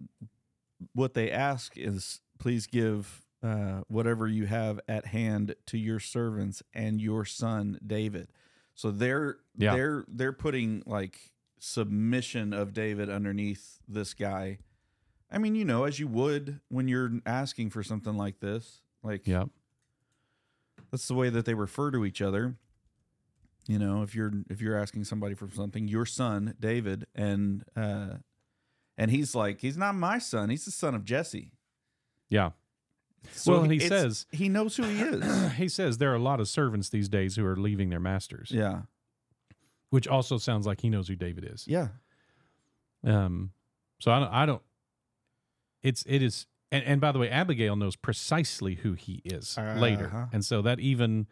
what 0.95 1.15
they 1.15 1.31
ask 1.33 1.73
is 1.77 2.21
please 2.39 2.69
give 2.69 3.27
uh, 3.43 3.81
whatever 3.89 4.29
you 4.29 4.47
have 4.47 4.79
at 4.87 5.07
hand 5.07 5.57
to 5.67 5.77
your 5.77 5.99
servants 5.99 6.63
and 6.73 7.01
your 7.01 7.25
son 7.25 7.77
David 7.85 8.29
so 8.77 8.93
they're 8.93 9.39
Yeah. 9.57 9.75
they're 9.75 10.05
they're 10.07 10.33
putting 10.33 10.85
like 10.87 11.19
submission 11.59 12.53
of 12.53 12.73
David 12.73 13.11
underneath 13.11 13.81
this 13.89 14.15
guy 14.15 14.59
I 15.31 15.39
mean 15.39 15.55
you 15.55 15.65
know 15.65 15.85
as 15.85 15.99
you 15.99 16.09
would 16.09 16.61
when 16.69 16.89
you're 16.89 17.13
asking 17.27 17.71
for 17.71 17.83
something 17.83 18.17
like 18.17 18.41
this 18.41 18.81
like 19.03 19.27
Yeah. 19.27 19.45
that's 20.91 21.07
the 21.09 21.15
way 21.15 21.29
that 21.31 21.45
they 21.45 21.55
refer 21.55 21.91
to 21.91 22.05
each 22.05 22.21
other 22.23 22.57
you 23.67 23.79
know 23.79 24.03
if 24.03 24.15
you're 24.15 24.33
if 24.49 24.61
you're 24.61 24.77
asking 24.79 25.05
somebody 25.05 25.35
for 25.35 25.49
something 25.51 25.87
your 25.89 26.07
son 26.07 26.55
david 26.59 27.07
and 27.15 27.65
uh 27.77 28.15
and 28.97 29.11
he's 29.11 29.35
like 29.35 29.61
he's 29.61 29.77
not 29.77 29.95
my 29.95 30.19
son 30.19 30.49
he's 30.51 30.65
the 30.65 30.71
son 30.71 30.95
of 30.95 31.05
jesse 31.05 31.53
Yeah. 32.31 32.51
Well, 33.47 33.65
he 33.65 33.81
says- 33.81 34.27
he 34.31 34.49
knows 34.49 34.77
who 34.77 34.85
he 34.85 35.01
is 35.03 35.53
he 35.53 35.69
says 35.69 35.99
there 35.99 36.11
are 36.13 36.15
a 36.17 36.23
lot 36.23 36.41
of 36.41 36.49
servants 36.49 36.89
these 36.89 37.09
days 37.09 37.37
who 37.37 37.45
are 37.45 37.57
leaving 37.57 37.91
their 37.91 38.01
masters, 38.01 38.51
yeah 38.51 38.83
which 39.91 40.07
also 40.09 40.37
sounds 40.39 40.67
like 40.67 40.81
he 40.83 40.89
knows 40.91 41.09
who 41.09 41.17
David 41.17 41.45
is. 41.51 41.65
yeah 41.67 41.89
Um, 43.05 43.53
so 44.01 44.11
I 44.13 44.19
don't, 44.21 44.33
I 44.33 44.47
don't, 44.47 44.63
it's 45.83 46.03
it 46.07 46.23
is 46.23 46.47
and, 46.73 46.85
and 46.85 47.01
by 47.01 47.13
the 47.13 47.19
way 47.19 47.31
abigail 47.31 47.77
knows 47.77 47.97
precisely 47.97 48.77
who 48.77 48.93
he 48.95 49.21
is 49.25 49.57
later 49.77 50.07
Uh-huh. 50.07 50.27
and 50.33 50.45
so 50.45 50.61
that 50.63 50.81
even 50.81 51.27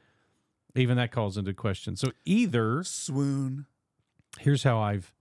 even 0.75 0.97
that 0.97 1.11
calls 1.13 1.37
into 1.37 1.53
question 1.55 1.97
so 1.97 2.13
either 2.25 2.83
Swoon. 2.85 3.67
here's 4.41 4.63
how 4.63 4.79
i've 4.81 5.13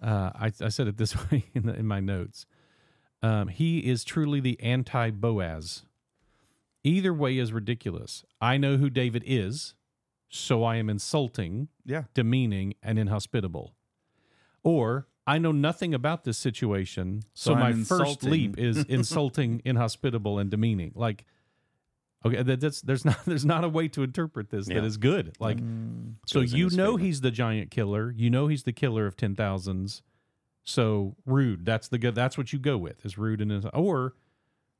uh, 0.00 0.30
I, 0.34 0.52
I 0.60 0.68
said 0.68 0.86
it 0.86 0.96
this 0.96 1.16
way 1.30 1.46
in, 1.54 1.66
the, 1.66 1.74
in 1.74 1.86
my 1.86 2.00
notes 2.00 2.46
um, 3.22 3.48
he 3.48 3.80
is 3.80 4.04
truly 4.04 4.38
the 4.40 4.60
anti-boaz 4.60 5.82
either 6.84 7.12
way 7.12 7.36
is 7.38 7.52
ridiculous 7.52 8.24
i 8.40 8.56
know 8.56 8.76
who 8.76 8.88
david 8.90 9.22
is 9.26 9.74
so 10.28 10.62
i 10.62 10.76
am 10.76 10.88
insulting 10.88 11.68
Yeah. 11.84 12.04
demeaning 12.14 12.74
and 12.82 12.98
inhospitable. 12.98 13.72
Or 14.62 15.06
I 15.28 15.38
know 15.38 15.52
nothing 15.52 15.94
about 15.94 16.24
this 16.24 16.38
situation, 16.38 17.22
so, 17.34 17.52
So 17.52 17.56
my 17.56 17.68
I'm 17.68 17.84
first 17.84 18.22
leap 18.24 18.58
is 18.58 18.78
insulting, 18.88 19.60
inhospitable, 19.64 20.38
and 20.38 20.50
demeaning. 20.50 20.92
Like, 20.94 21.24
okay, 22.24 22.42
that, 22.42 22.60
that's 22.60 22.80
there's 22.80 23.04
not 23.04 23.22
there's 23.26 23.44
not 23.44 23.62
a 23.64 23.68
way 23.68 23.88
to 23.88 24.02
interpret 24.02 24.50
this 24.50 24.66
that 24.66 24.74
Yeah. 24.74 24.82
is 24.84 24.96
good. 24.96 25.36
Like, 25.38 25.58
Mm. 25.58 26.14
so 26.26 26.40
you 26.40 26.70
know 26.70 26.92
favor. 26.96 27.04
he's 27.06 27.20
the 27.20 27.30
giant 27.30 27.70
killer, 27.70 28.10
you 28.16 28.30
know 28.30 28.46
he's 28.48 28.62
the 28.64 28.72
killer 28.72 29.06
of 29.06 29.16
ten 29.16 29.34
thousands. 29.36 30.02
So 30.64 31.16
rude. 31.24 31.64
That's 31.64 31.88
the 31.88 31.98
good. 31.98 32.14
That's 32.14 32.36
what 32.36 32.52
you 32.52 32.58
go 32.58 32.76
with 32.76 33.04
is 33.06 33.16
rude 33.16 33.40
and 33.40 33.50
ins- 33.52 33.64
or 33.72 34.14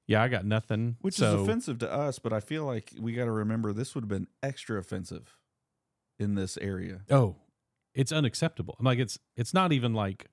yeah, 0.06 0.22
I 0.22 0.28
got 0.28 0.44
nothing. 0.46 0.96
Which 1.02 1.14
so, 1.14 1.36
is 1.36 1.42
offensive 1.42 1.78
to 1.80 1.92
us, 1.92 2.18
but 2.18 2.32
I 2.32 2.40
feel 2.40 2.64
like 2.64 2.92
we 2.98 3.12
got 3.12 3.24
to 3.26 3.30
remember 3.30 3.72
this 3.72 3.94
would 3.94 4.04
have 4.04 4.08
been 4.08 4.26
extra 4.42 4.78
offensive 4.78 5.36
in 6.18 6.34
this 6.34 6.56
area. 6.58 7.00
Oh, 7.10 7.36
it's 7.94 8.12
unacceptable. 8.12 8.76
I'm 8.78 8.84
like 8.86 8.98
it's 8.98 9.18
it's 9.36 9.52
not 9.54 9.72
even 9.72 9.92
like 9.94 10.26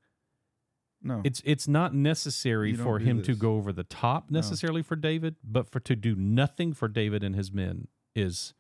No. 1.06 1.22
it's 1.24 1.42
it's 1.46 1.68
not 1.68 1.94
necessary 1.94 2.72
You 2.72 2.78
don't 2.78 2.86
for 2.86 3.00
do 3.00 3.06
him 3.06 3.22
to 3.22 3.32
this. 3.34 3.38
go 3.38 3.56
over 3.56 3.72
the 3.72 3.84
top 3.84 4.32
No. 4.32 4.40
necessarily 4.40 4.82
for 4.82 4.96
David, 4.96 5.36
but 5.44 5.70
for 5.70 5.80
to 5.82 5.96
do 5.96 6.16
nothing 6.16 6.74
for 6.74 6.88
David 6.88 7.24
and 7.24 7.36
his 7.36 7.52
men 7.52 7.88
is 8.16 8.54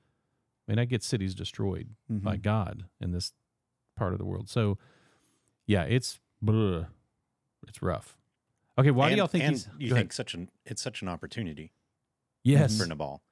I 0.67 0.71
mean, 0.71 0.79
I 0.79 0.85
get 0.85 1.03
cities 1.03 1.35
destroyed 1.35 1.89
by 2.09 2.33
mm-hmm. 2.35 2.41
God 2.41 2.85
in 3.01 3.11
this 3.11 3.33
part 3.97 4.13
of 4.13 4.19
the 4.19 4.25
world. 4.25 4.47
So 4.49 4.77
yeah, 5.67 5.83
it's 5.83 6.19
bleh, 6.43 6.87
it's 7.67 7.81
rough. 7.81 8.17
Okay, 8.77 8.91
why 8.91 9.07
do 9.07 9.13
And- 9.13 9.17
y'all 9.17 9.27
think 9.27 9.43
and 9.43 9.53
he's 9.53 9.67
you 9.79 9.89
go 9.89 9.95
think 9.95 10.05
ahead. 10.09 10.13
such 10.13 10.33
an 10.35 10.49
it's 10.65 10.81
such 10.81 11.01
an 11.01 11.07
opportunity 11.07 11.73
yes. 12.43 12.77
for 12.77 12.85
Nabal 12.85 13.23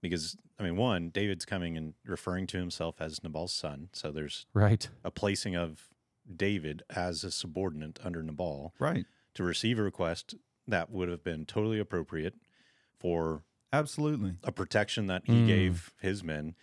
because 0.00 0.36
I 0.58 0.62
mean 0.62 0.76
one 0.76 1.10
David's 1.10 1.44
coming 1.44 1.76
and 1.76 1.92
referring 2.06 2.46
to 2.48 2.56
himself 2.58 3.00
as 3.00 3.22
Nabal's 3.22 3.52
son 3.52 3.90
so 3.92 4.10
there's 4.10 4.46
Right. 4.54 4.88
a 5.04 5.10
placing 5.10 5.56
of 5.56 5.88
David 6.32 6.82
as 6.90 7.24
a 7.24 7.30
subordinate 7.30 7.98
under 8.04 8.22
Nabal 8.22 8.74
right. 8.78 9.04
to 9.34 9.42
receive 9.44 9.78
a 9.78 9.82
request 9.82 10.34
that 10.66 10.90
would 10.90 11.08
have 11.08 11.22
been 11.24 11.44
totally 11.46 11.78
appropriate 11.78 12.34
for 12.98 13.42
Absolutely. 13.72 14.34
a 14.44 14.52
protection 14.52 15.06
that 15.08 15.22
he 15.26 15.32
Mm. 15.32 15.46
gave 15.46 15.92
his 16.00 16.22
men 16.24 16.54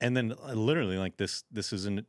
and 0.00 0.16
then 0.16 0.32
uh, 0.42 0.52
literally 0.54 0.98
like 0.98 1.16
this 1.18 1.44
this 1.50 1.72
is 1.72 1.84
an 1.86 2.06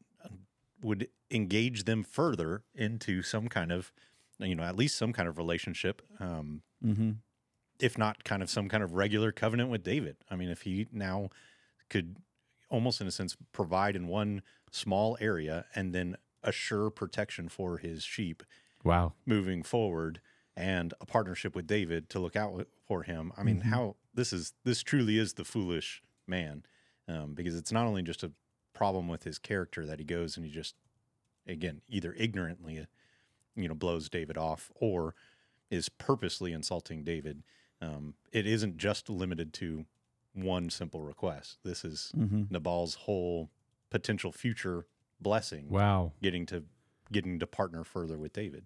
would 0.82 1.08
engage 1.32 1.86
them 1.86 2.04
further 2.04 2.64
into 2.74 3.22
some 3.24 3.48
kind 3.48 3.72
of 3.72 3.92
you 4.40 4.56
know 4.56 4.64
at 4.64 4.76
least 4.76 4.98
some 4.98 5.14
kind 5.14 5.28
of 5.30 5.38
relationship 5.38 6.02
um 6.20 6.62
Mm-hmm. 6.84 7.12
if 7.80 7.98
not 7.98 8.24
kind 8.24 8.44
of 8.44 8.50
some 8.50 8.70
kind 8.70 8.84
of 8.84 8.94
regular 8.94 9.32
covenant 9.32 9.70
with 9.72 9.82
David. 9.84 10.18
I 10.30 10.36
mean, 10.36 10.50
if 10.50 10.62
he 10.64 10.88
now 10.92 11.30
could 11.90 12.18
almost 12.70 13.02
in 13.02 13.08
a 13.08 13.12
sense 13.12 13.36
provide 13.54 13.96
in 13.96 14.08
one 14.08 14.42
small 14.72 15.18
area 15.20 15.66
and 15.76 15.94
then 15.94 16.16
assure 16.46 16.90
protection 16.90 17.50
for 17.50 17.78
his 17.78 18.04
sheep 18.04 18.44
Wow. 18.84 19.14
moving 19.26 19.64
forward 19.64 20.22
and 20.56 20.94
a 21.02 21.06
partnership 21.06 21.56
with 21.56 21.68
David 21.68 22.10
to 22.12 22.20
look 22.20 22.36
out 22.38 22.68
for 22.86 23.04
him. 23.04 23.34
I 23.36 23.44
mean, 23.44 23.58
Mhm. 23.62 23.64
how 23.64 23.96
this 24.14 24.32
is 24.32 24.54
this 24.64 24.82
truly 24.84 25.18
is 25.18 25.34
the 25.34 25.44
foolish 25.44 26.02
man 26.28 26.64
um, 27.08 27.34
because 27.34 27.56
it's 27.56 27.72
not 27.72 27.86
only 27.88 28.02
just 28.04 28.24
a 28.24 28.32
problem 28.74 29.08
with 29.10 29.24
his 29.24 29.38
character 29.40 29.86
that 29.86 30.00
he 30.00 30.06
goes 30.06 30.38
and 30.38 30.46
he 30.46 30.52
just 30.52 30.76
again 31.48 31.82
either 31.88 32.14
ignorantly 32.14 32.86
you 33.56 33.68
know 33.68 33.76
blows 33.76 34.10
David 34.10 34.38
off 34.38 34.72
or 34.76 35.16
is 35.70 35.90
purposely 35.90 36.54
insulting 36.54 37.04
David. 37.04 37.44
Um, 37.82 38.16
it 38.32 38.46
isn't 38.48 38.78
just 38.78 39.10
limited 39.10 39.52
to 39.56 39.86
one 40.34 40.70
simple 40.70 41.02
request. 41.02 41.58
This 41.64 41.84
is 41.84 42.12
Mm-hmm. 42.16 42.44
Nabal's 42.50 42.96
whole 42.96 43.50
potential 43.90 44.32
future 44.32 44.86
blessing 45.22 45.70
Wow. 45.70 46.14
getting 46.22 46.46
to 46.48 46.64
getting 47.12 47.40
to 47.40 47.48
partner 47.48 47.84
further 47.84 48.18
with 48.18 48.34
David. 48.34 48.66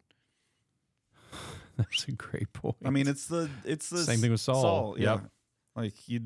That's 1.77 2.07
a 2.07 2.11
great 2.11 2.51
point. 2.53 2.75
I 2.83 2.89
mean, 2.89 3.07
it's 3.07 3.27
the 3.27 3.49
it's 3.65 3.89
the 3.89 3.99
Same 4.03 4.19
thing 4.19 4.31
with 4.31 4.41
Saul. 4.41 4.61
Saul, 4.61 4.95
yeah. 4.99 5.13
Yep. 5.13 5.21
Like 5.75 6.09
you, 6.09 6.21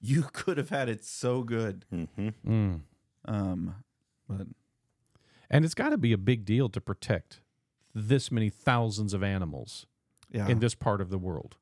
you 0.00 0.22
could 0.32 0.58
have 0.58 0.68
had 0.70 0.88
it 0.88 1.04
so 1.04 1.42
good. 1.42 1.84
Mm-hmm. 1.92 2.28
Mm. 2.46 2.80
Um, 3.26 3.74
but 4.28 4.46
And 5.50 5.64
it's 5.64 5.74
got 5.74 5.88
to 5.90 5.98
be 5.98 6.12
a 6.12 6.18
big 6.18 6.44
deal 6.44 6.68
to 6.68 6.80
protect 6.80 7.40
this 7.94 8.30
many 8.30 8.50
thousands 8.50 9.14
of 9.14 9.22
animals 9.22 9.86
yeah, 10.30 10.48
in 10.48 10.58
this 10.58 10.74
part 10.74 11.00
of 11.00 11.10
the 11.10 11.18
world. 11.18 11.56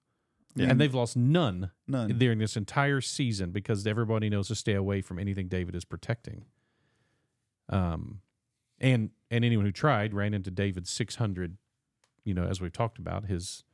Yeah. 0.55 0.67
And 0.69 0.81
they've 0.81 0.95
lost 0.95 1.17
none 1.17 1.71
none. 1.87 2.19
during 2.19 2.39
this 2.39 2.57
entire 2.57 3.01
season 3.01 3.53
because 3.53 3.87
everybody 3.87 4.29
knows 4.29 4.49
to 4.49 4.55
stay 4.55 4.75
away 4.75 5.01
from 5.01 5.19
anything 5.19 5.49
David 5.49 5.75
is 5.75 5.85
protecting. 5.87 6.45
Um, 7.69 8.21
and 8.81 9.11
and 9.31 9.45
anyone 9.45 9.65
who 9.67 9.73
tried 9.73 10.13
ran 10.15 10.35
into 10.35 10.51
David's 10.51 10.91
six 10.91 11.17
hundred, 11.17 11.57
you 12.25 12.35
know, 12.35 12.45
as 12.45 12.61
we've 12.61 12.73
talked 12.73 12.99
about 12.99 13.27
his, 13.27 13.65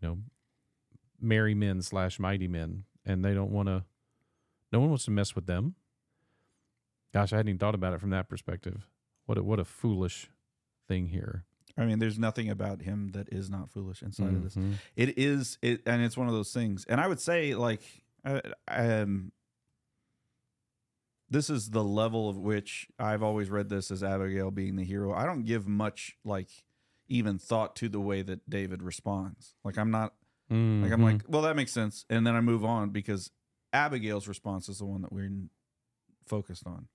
you 0.00 0.08
know, 0.08 0.18
merry 1.20 1.54
men 1.54 1.82
slash 1.82 2.18
mighty 2.18 2.48
men, 2.48 2.84
and 3.04 3.24
they 3.24 3.34
don't 3.34 3.50
want 3.50 3.68
to. 3.68 3.84
No 4.72 4.80
one 4.80 4.88
wants 4.88 5.04
to 5.04 5.10
mess 5.10 5.34
with 5.34 5.46
them. 5.46 5.74
Gosh, 7.12 7.32
I 7.32 7.36
hadn't 7.36 7.50
even 7.50 7.58
thought 7.58 7.74
about 7.76 7.92
it 7.92 8.00
from 8.00 8.10
that 8.10 8.28
perspective. 8.28 8.86
What 9.26 9.38
a, 9.38 9.42
what 9.42 9.60
a 9.60 9.64
foolish 9.64 10.28
thing 10.88 11.08
here. 11.08 11.44
I 11.78 11.84
mean, 11.84 11.98
there's 12.00 12.18
nothing 12.18 12.48
about 12.50 12.82
him 12.82 13.10
that 13.12 13.28
is 13.32 13.48
not 13.50 13.70
foolish 13.70 14.02
inside 14.02 14.28
of 14.34 14.42
this. 14.42 14.54
Mhm. 14.54 14.74
It 14.96 15.18
is 15.18 15.58
it, 15.62 15.82
and 15.86 16.02
it's 16.02 16.16
one 16.16 16.26
of 16.28 16.34
those 16.34 16.52
things. 16.52 16.84
And 16.88 17.00
I 17.00 17.06
would 17.08 17.20
say, 17.20 17.54
like, 17.54 17.82
uh, 18.24 18.40
um, 18.68 19.32
this 21.30 21.50
is 21.50 21.70
the 21.70 21.82
level 21.84 22.28
of 22.28 22.36
which 22.36 22.86
I've 22.98 23.22
always 23.22 23.50
read 23.50 23.68
this 23.68 23.90
as 23.90 24.02
Abigail 24.02 24.50
being 24.50 24.76
the 24.76 24.84
hero. 24.84 25.12
I 25.12 25.24
don't 25.26 25.44
give 25.44 25.66
much 25.66 26.16
like 26.24 26.48
even 27.08 27.38
thought 27.38 27.76
to 27.76 27.88
the 27.88 28.00
way 28.00 28.22
that 28.22 28.48
David 28.48 28.82
responds. 28.82 29.54
Like, 29.64 29.78
I'm 29.78 29.90
not 29.90 30.14
like 30.50 30.92
I'm 30.92 31.02
like, 31.02 31.16
mm-hmm. 31.16 31.32
well, 31.32 31.42
that 31.42 31.56
makes 31.56 31.72
sense, 31.72 32.04
and 32.10 32.26
then 32.26 32.36
I 32.36 32.40
move 32.40 32.64
on 32.64 32.90
because 32.90 33.30
Abigail's 33.72 34.28
response 34.28 34.68
is 34.68 34.78
the 34.78 34.84
one 34.84 35.02
that 35.02 35.12
we're 35.12 35.30
focused 36.26 36.66
on 36.66 36.86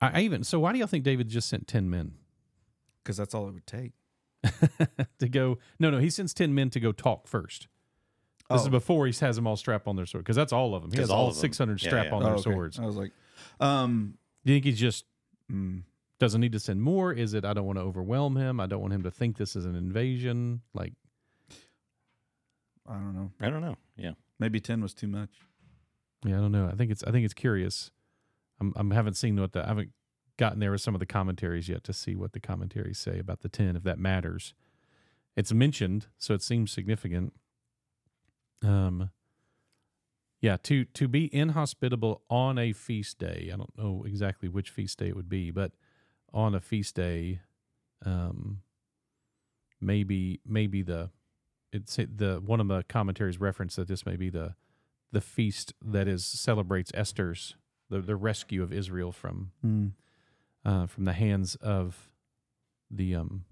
I, 0.00 0.18
I 0.18 0.20
even 0.22 0.42
so. 0.42 0.58
Why 0.58 0.72
do 0.72 0.78
y'all 0.78 0.88
think 0.88 1.04
David 1.04 1.28
just 1.28 1.48
sent 1.48 1.66
ten 1.68 1.88
men? 1.90 2.12
because 3.02 3.16
that's 3.16 3.34
all 3.34 3.46
it 3.48 3.52
would 3.52 3.66
take. 3.68 3.92
to 5.20 5.28
go. 5.28 5.58
No, 5.78 5.90
no, 5.90 5.98
he 5.98 6.10
sends 6.10 6.34
ten 6.34 6.54
men 6.54 6.70
to 6.70 6.80
go 6.80 6.90
talk 6.92 7.28
first. 7.28 7.68
This 8.50 8.62
is 8.62 8.66
Oh. 8.68 8.70
before 8.70 9.06
he 9.06 9.12
has 9.20 9.36
them 9.36 9.46
all 9.46 9.56
strapped 9.56 9.86
on 9.86 9.94
their 9.96 10.06
sword 10.06 10.24
because 10.24 10.36
that's 10.36 10.52
all 10.52 10.74
of 10.74 10.82
them. 10.82 10.90
He 10.92 10.98
has 10.98 11.10
all 11.10 11.22
all 11.22 11.28
of 11.28 11.34
them. 11.34 11.40
six 11.40 11.58
hundred 11.58 11.82
Yeah, 11.82 11.88
strap 11.88 12.06
yeah. 12.06 12.14
on 12.14 12.22
Oh, 12.22 12.26
their 12.26 12.34
okay. 12.34 12.42
swords. 12.42 12.78
I 12.78 12.84
was 12.86 12.96
like, 12.96 13.12
um, 13.60 14.18
Do 14.44 14.52
you 14.52 14.56
think 14.56 14.64
he 14.66 14.72
just 14.72 15.04
mm, 15.50 15.82
doesn't 16.18 16.40
need 16.40 16.52
to 16.52 16.60
send 16.60 16.82
more? 16.82 17.12
Is 17.12 17.34
it 17.34 17.44
I 17.44 17.52
don't 17.52 17.66
want 17.66 17.78
to 17.78 17.82
overwhelm 17.84 18.36
him? 18.36 18.60
I 18.60 18.66
don't 18.66 18.80
want 18.80 18.92
him 18.92 19.02
to 19.04 19.10
think 19.10 19.36
this 19.36 19.56
is 19.56 19.64
an 19.64 19.74
invasion. 19.74 20.62
Like 20.74 20.92
I 22.88 22.94
don't 22.94 23.14
know. 23.14 23.30
I 23.40 23.50
don't 23.50 23.62
know. 23.62 23.76
Yeah. 23.96 24.12
Maybe 24.38 24.60
ten 24.60 24.80
was 24.80 24.94
too 24.94 25.08
much. 25.08 25.30
yeah, 26.24 26.36
I 26.36 26.40
don't 26.40 26.52
know. 26.52 26.68
I 26.72 26.76
think 26.76 26.90
it's 26.90 27.02
I 27.04 27.10
think 27.10 27.24
it's 27.24 27.34
curious. 27.34 27.90
I'm 28.60 28.72
I'm 28.76 28.90
haven't 28.90 29.14
seen 29.14 29.40
what 29.40 29.52
the 29.52 29.64
I 29.64 29.68
haven't 29.68 29.90
gotten 30.38 30.60
there 30.60 30.70
with 30.70 30.80
some 30.82 30.94
of 30.94 31.00
the 31.00 31.06
commentaries 31.06 31.68
yet 31.68 31.82
to 31.84 31.92
see 31.92 32.14
what 32.14 32.32
the 32.32 32.40
commentaries 32.40 32.98
say 32.98 33.18
about 33.18 33.40
the 33.40 33.48
ten 33.48 33.76
if 33.76 33.82
that 33.84 33.98
matters. 33.98 34.54
It's 35.36 35.52
mentioned, 35.52 36.06
so 36.18 36.32
it 36.34 36.42
seems 36.42 36.70
significant. 36.70 37.32
Um. 38.62 39.10
Yeah, 40.46 40.58
to 40.62 40.84
to 40.84 41.08
be 41.08 41.28
inhospitable 41.34 42.22
on 42.30 42.56
a 42.56 42.72
feast 42.72 43.18
day. 43.18 43.50
I 43.52 43.56
don't 43.56 43.76
know 43.76 44.04
exactly 44.06 44.48
which 44.48 44.70
feast 44.70 44.96
day 45.00 45.08
it 45.08 45.16
would 45.16 45.28
be, 45.28 45.50
but 45.50 45.72
on 46.32 46.54
a 46.54 46.60
feast 46.60 46.94
day, 46.94 47.40
um, 48.04 48.60
maybe 49.80 50.38
maybe 50.46 50.82
the 50.82 51.10
it's 51.72 51.96
the 51.96 52.40
one 52.46 52.60
of 52.60 52.68
the 52.68 52.84
commentaries 52.88 53.40
reference 53.40 53.74
that 53.74 53.88
this 53.88 54.06
may 54.06 54.14
be 54.14 54.30
the 54.30 54.54
the 55.10 55.20
feast 55.20 55.74
that 55.84 56.06
is 56.06 56.24
celebrates 56.24 56.92
Esther's 56.94 57.56
the 57.90 58.00
the 58.00 58.14
rescue 58.14 58.62
of 58.62 58.72
Israel 58.72 59.10
from 59.10 59.50
Mm. 59.64 59.92
uh, 60.64 60.86
from 60.86 61.06
the 61.06 61.12
hands 61.14 61.56
of 61.56 62.08
the 62.88 63.16
um 63.16 63.46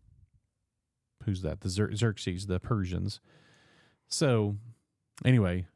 who's 1.24 1.42
that 1.42 1.60
the 1.62 1.68
Xer- 1.68 1.96
Xerxes 1.96 2.46
the 2.46 2.60
Persians. 2.60 3.18
So 4.06 4.58
anyway, 5.24 5.66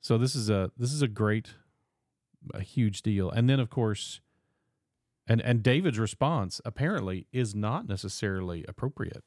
so 0.00 0.18
this 0.18 0.34
is 0.34 0.48
a 0.50 0.70
this 0.76 0.92
is 0.92 1.02
a 1.02 1.08
great 1.08 1.54
a 2.54 2.60
huge 2.60 3.02
deal, 3.02 3.30
and 3.30 3.48
then 3.48 3.60
of 3.60 3.70
course. 3.70 4.20
And, 5.30 5.42
and 5.42 5.62
David's 5.62 5.98
response 5.98 6.58
apparently 6.64 7.26
is 7.34 7.54
not 7.54 7.86
necessarily 7.86 8.64
appropriate. 8.66 9.22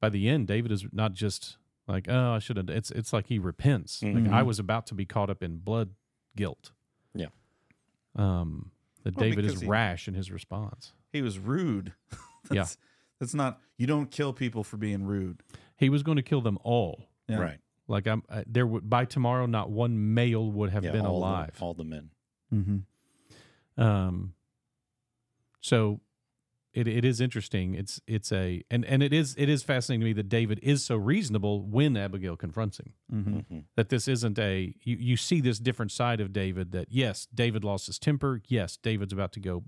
By 0.00 0.08
the 0.08 0.28
end, 0.28 0.48
David 0.48 0.72
is 0.72 0.86
not 0.92 1.12
just 1.12 1.56
Like, 1.86 2.06
oh, 2.08 2.32
I 2.32 2.40
should 2.40 2.56
have. 2.56 2.68
It's 2.68 2.90
it's 2.90 3.12
like 3.12 3.26
he 3.28 3.38
repents. 3.38 4.02
Like 4.02 4.14
Mhm. 4.14 4.32
I 4.32 4.42
was 4.42 4.58
about 4.58 4.86
to 4.88 4.94
be 4.94 5.04
caught 5.06 5.30
up 5.30 5.40
in 5.42 5.58
blood 5.58 5.90
guilt. 6.36 6.72
Yeah. 7.14 7.28
Um, 8.16 8.72
that 9.04 9.16
Well, 9.16 9.28
David 9.28 9.44
is 9.44 9.60
he- 9.60 9.66
rash 9.66 10.08
in 10.08 10.14
his 10.14 10.30
response. 10.32 10.92
He 11.12 11.22
was 11.22 11.38
rude. 11.38 11.92
Yeah. 12.50 12.62
that's, 12.62 12.78
That's 13.20 13.34
not. 13.34 13.60
You 13.76 13.86
don't 13.86 14.10
kill 14.10 14.32
people 14.32 14.64
for 14.64 14.76
being 14.78 15.04
rude. 15.04 15.42
He 15.76 15.88
was 15.90 16.02
going 16.02 16.16
to 16.16 16.22
kill 16.22 16.40
them 16.40 16.58
all. 16.64 17.04
Yeah. 17.28 17.36
Right. 17.38 17.60
Like 17.90 18.06
I'm 18.06 18.22
uh, 18.28 18.42
there 18.46 18.66
would 18.66 18.88
by 18.88 19.04
tomorrow, 19.04 19.46
not 19.46 19.70
one 19.70 20.14
male 20.14 20.50
would 20.52 20.70
have 20.70 20.84
Yeah, 20.84 20.92
been 20.92 21.06
all 21.06 21.18
alive. 21.18 21.54
The, 21.58 21.64
all 21.64 21.74
the 21.74 21.84
men. 21.84 22.10
Mm-hmm. 22.54 23.82
Um, 23.82 24.34
so 25.60 26.00
it 26.72 26.86
it 26.86 27.04
is 27.04 27.20
interesting. 27.20 27.74
It's 27.74 28.00
it's 28.06 28.30
a 28.32 28.62
and 28.70 28.84
and 28.84 29.02
it 29.02 29.12
is 29.12 29.34
it 29.36 29.48
is 29.48 29.62
fascinating 29.64 30.00
to 30.02 30.04
me 30.06 30.12
that 30.14 30.28
David 30.28 30.60
is 30.62 30.84
so 30.84 30.96
reasonable 30.96 31.62
when 31.62 31.96
Abigail 31.96 32.36
confronts 32.36 32.78
him. 32.78 32.92
Mm-hmm. 33.12 33.38
hmm 33.38 33.58
That 33.76 33.88
this 33.88 34.06
isn't 34.06 34.38
a 34.38 34.74
you 34.82 34.96
you 34.96 35.16
see 35.16 35.40
this 35.40 35.58
different 35.58 35.90
side 35.90 36.20
of 36.20 36.32
David. 36.32 36.70
That 36.72 36.86
yes, 36.90 37.26
David 37.34 37.64
lost 37.64 37.86
his 37.86 37.98
temper. 37.98 38.40
Yes, 38.46 38.76
David's 38.76 39.12
about 39.12 39.32
to 39.32 39.40
go 39.40 39.64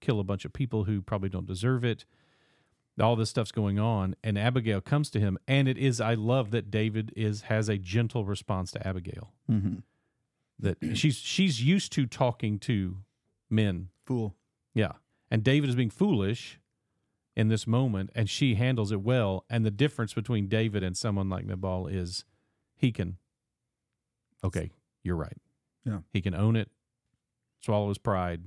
kill 0.00 0.20
a 0.20 0.24
bunch 0.24 0.44
of 0.44 0.52
people 0.52 0.84
who 0.84 1.02
probably 1.02 1.28
don't 1.28 1.46
deserve 1.46 1.84
it. 1.84 2.06
All 3.00 3.16
this 3.16 3.30
stuff's 3.30 3.52
going 3.52 3.78
on, 3.78 4.16
and 4.24 4.38
Abigail 4.38 4.80
comes 4.80 5.10
to 5.10 5.20
him, 5.20 5.38
and 5.46 5.68
it 5.68 5.78
is 5.78 6.00
I 6.00 6.14
love 6.14 6.50
that 6.50 6.70
David 6.70 7.12
is 7.16 7.42
has 7.42 7.68
a 7.68 7.78
gentle 7.78 8.24
response 8.24 8.70
to 8.72 8.86
Abigail. 8.86 9.32
Mm-hmm. 9.50 9.76
That 10.58 10.78
she's 10.96 11.16
she's 11.16 11.62
used 11.62 11.92
to 11.92 12.06
talking 12.06 12.58
to 12.60 12.96
men 13.48 13.88
Fool. 14.04 14.34
yeah. 14.74 14.92
And 15.30 15.44
David 15.44 15.68
is 15.68 15.76
being 15.76 15.90
foolish 15.90 16.58
in 17.36 17.48
this 17.48 17.66
moment, 17.66 18.10
and 18.14 18.28
she 18.28 18.54
handles 18.54 18.90
it 18.90 19.02
well. 19.02 19.44
And 19.50 19.64
the 19.64 19.70
difference 19.70 20.14
between 20.14 20.48
David 20.48 20.82
and 20.82 20.96
someone 20.96 21.28
like 21.28 21.44
Nabal 21.44 21.86
is 21.86 22.24
he 22.74 22.90
can, 22.90 23.18
okay, 24.42 24.70
you're 25.02 25.16
right. 25.16 25.36
Yeah. 25.84 25.98
He 26.12 26.22
can 26.22 26.34
own 26.34 26.56
it, 26.56 26.70
swallow 27.60 27.88
his 27.88 27.98
pride. 27.98 28.44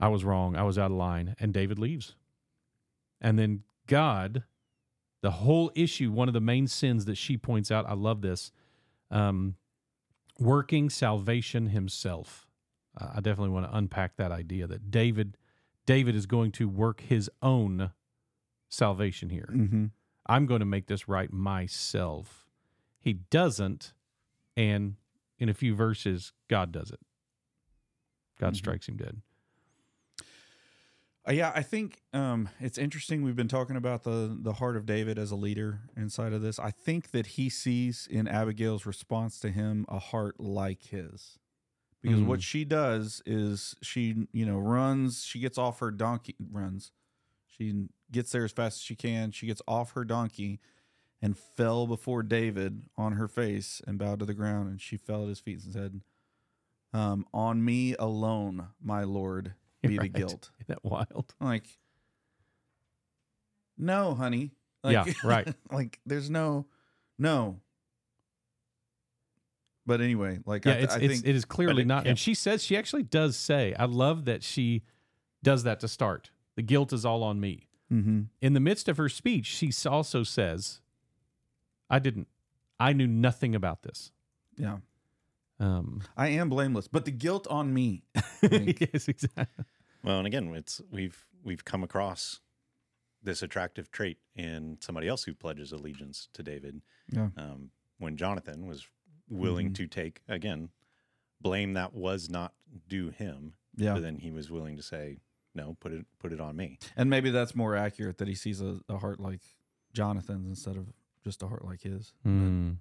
I 0.00 0.08
was 0.08 0.24
wrong. 0.24 0.56
I 0.56 0.62
was 0.62 0.78
out 0.78 0.90
of 0.90 0.96
line. 0.96 1.34
And 1.38 1.52
David 1.52 1.78
leaves. 1.78 2.14
And 3.24 3.38
then 3.38 3.62
God, 3.86 4.44
the 5.22 5.30
whole 5.30 5.72
issue, 5.74 6.12
one 6.12 6.28
of 6.28 6.34
the 6.34 6.40
main 6.40 6.66
sins 6.66 7.06
that 7.06 7.16
she 7.16 7.38
points 7.38 7.70
out, 7.70 7.86
I 7.88 7.94
love 7.94 8.20
this, 8.20 8.52
um, 9.10 9.56
working 10.38 10.90
salvation 10.90 11.68
himself. 11.68 12.46
Uh, 13.00 13.12
I 13.14 13.20
definitely 13.20 13.48
want 13.54 13.64
to 13.70 13.76
unpack 13.76 14.16
that 14.18 14.30
idea 14.30 14.66
that 14.66 14.90
David 14.90 15.36
David 15.86 16.14
is 16.14 16.26
going 16.26 16.50
to 16.52 16.68
work 16.68 17.00
his 17.00 17.30
own 17.42 17.90
salvation 18.68 19.28
here. 19.30 19.48
Mm-hmm. 19.52 19.86
I'm 20.26 20.46
going 20.46 20.60
to 20.60 20.66
make 20.66 20.86
this 20.86 21.08
right 21.08 21.30
myself. 21.32 22.46
He 22.98 23.12
doesn't, 23.14 23.92
and 24.56 24.96
in 25.38 25.48
a 25.50 25.54
few 25.54 25.74
verses, 25.74 26.32
God 26.48 26.72
does 26.72 26.90
it. 26.90 27.00
God 28.38 28.54
Mhm. 28.54 28.56
strikes 28.56 28.88
him 28.88 28.96
dead. 28.96 29.20
Uh, 31.26 31.32
yeah, 31.32 31.52
I 31.54 31.62
think 31.62 32.02
um, 32.12 32.50
it's 32.60 32.76
interesting. 32.76 33.22
We've 33.22 33.36
been 33.36 33.48
talking 33.48 33.76
about 33.76 34.02
the 34.04 34.36
the 34.38 34.54
heart 34.54 34.76
of 34.76 34.84
David 34.84 35.18
as 35.18 35.30
a 35.30 35.36
leader 35.36 35.80
inside 35.96 36.32
of 36.34 36.42
this. 36.42 36.58
I 36.58 36.70
think 36.70 37.12
that 37.12 37.26
he 37.28 37.48
sees 37.48 38.06
in 38.10 38.28
Abigail's 38.28 38.84
response 38.84 39.38
to 39.40 39.50
him 39.50 39.86
a 39.88 39.98
heart 39.98 40.38
like 40.38 40.82
his, 40.84 41.38
because 42.02 42.20
Mm. 42.20 42.26
what 42.26 42.42
she 42.42 42.64
does 42.66 43.22
is 43.24 43.74
she 43.80 44.26
you 44.32 44.44
know 44.44 44.58
runs. 44.58 45.24
She 45.24 45.38
gets 45.38 45.56
off 45.56 45.78
her 45.80 45.90
donkey 45.90 46.34
runs. 46.52 46.92
She 47.46 47.86
gets 48.10 48.30
there 48.32 48.44
as 48.44 48.52
fast 48.52 48.78
as 48.78 48.82
she 48.82 48.96
can. 48.96 49.30
She 49.30 49.46
gets 49.46 49.62
off 49.66 49.92
her 49.92 50.04
donkey 50.04 50.60
and 51.22 51.38
fell 51.38 51.86
before 51.86 52.22
David 52.22 52.82
on 52.98 53.12
her 53.12 53.28
face 53.28 53.80
and 53.86 53.98
bowed 53.98 54.18
to 54.18 54.26
the 54.26 54.34
ground. 54.34 54.68
And 54.68 54.78
she 54.80 54.98
fell 54.98 55.22
at 55.22 55.28
his 55.30 55.40
feet 55.40 55.62
and 55.64 55.72
said, 55.72 56.00
um, 56.92 57.24
"On 57.32 57.64
me 57.64 57.94
alone, 57.98 58.68
my 58.82 59.04
Lord, 59.04 59.54
be 59.88 59.98
Right. 59.98 60.12
the 60.12 60.18
guilt." 60.18 60.50
Isn't 60.60 60.68
that 60.68 60.84
wild? 60.84 61.34
Like, 61.40 61.66
no, 63.76 64.14
honey. 64.14 64.52
Like, 64.82 65.06
Yeah, 65.06 65.12
right. 65.24 65.54
like, 65.70 66.00
there's 66.06 66.30
no, 66.30 66.66
no. 67.18 67.60
But 69.86 70.00
anyway, 70.00 70.38
like, 70.46 70.64
Yeah, 70.64 70.72
I, 70.72 70.76
it's, 70.76 70.94
I 70.94 70.98
it's 70.98 71.14
think, 71.14 71.26
it 71.26 71.34
is 71.36 71.44
clearly 71.44 71.82
it- 71.82 71.86
not. 71.86 72.04
yeah. 72.04 72.10
And 72.10 72.18
she 72.18 72.34
says 72.34 72.62
she 72.64 72.76
actually 72.76 73.02
does 73.02 73.36
say, 73.36 73.74
"I 73.74 73.84
love 73.84 74.24
that 74.24 74.42
she 74.42 74.82
does 75.42 75.62
that 75.64 75.80
to 75.80 75.88
start. 75.88 76.30
The 76.56 76.62
guilt 76.62 76.92
is 76.92 77.04
all 77.04 77.22
on 77.22 77.38
me." 77.40 77.68
Mhm. 77.92 78.28
In 78.40 78.54
the 78.54 78.60
midst 78.60 78.88
of 78.88 78.96
her 78.96 79.10
speech, 79.10 79.44
she 79.46 79.70
also 79.86 80.22
says, 80.22 80.80
"I 81.90 81.98
didn't. 81.98 82.28
I 82.80 82.92
knew 82.94 83.06
nothing 83.06 83.54
about 83.54 83.82
this." 83.82 84.10
yeah, 84.56 84.78
Um, 85.60 86.02
I 86.16 86.28
am 86.28 86.48
blameless, 86.48 86.88
but 86.88 87.04
the 87.04 87.10
guilt 87.12 87.46
on 87.48 87.72
me. 87.72 88.04
Yes, 88.42 89.08
exactly. 89.08 89.64
Well, 90.02 90.18
and 90.18 90.26
again, 90.26 90.52
it's 90.54 90.80
we've 90.90 91.24
we've 91.42 91.64
come 91.64 91.82
across 91.82 92.40
this 93.22 93.42
attractive 93.42 93.90
trait 93.90 94.18
in 94.36 94.76
somebody 94.80 95.08
else 95.08 95.24
who 95.24 95.32
pledges 95.34 95.72
allegiance 95.72 96.28
to 96.34 96.42
David. 96.42 96.82
Yeah. 97.10 97.28
Um, 97.38 97.70
when 97.98 98.16
Jonathan 98.18 98.66
was 98.66 98.86
willing 99.30 99.70
Mhm. 99.70 99.74
to 99.76 99.86
take 99.86 100.20
again 100.28 100.68
blame 101.40 101.72
that 101.74 101.94
was 101.94 102.28
not 102.28 102.52
due 102.88 103.08
him, 103.10 103.54
Yeah. 103.76 103.94
but 103.94 104.02
then 104.02 104.18
he 104.18 104.30
was 104.30 104.50
willing 104.50 104.76
to 104.76 104.82
say, 104.82 105.18
"No, 105.54 105.74
put 105.80 105.92
it 105.92 106.04
put 106.18 106.32
it 106.34 106.40
on 106.40 106.54
me." 106.56 106.78
And 106.96 107.08
maybe 107.08 107.30
that's 107.30 107.54
more 107.54 107.74
accurate 107.76 108.18
that 108.18 108.28
he 108.28 108.34
sees 108.34 108.60
a, 108.60 108.80
a 108.90 108.98
heart 108.98 109.20
like 109.20 109.40
Jonathan's 109.94 110.46
instead 110.48 110.76
of 110.76 110.92
just 111.22 111.42
a 111.42 111.46
heart 111.48 111.64
like 111.64 111.80
his. 111.80 112.12
Mm. 112.26 112.76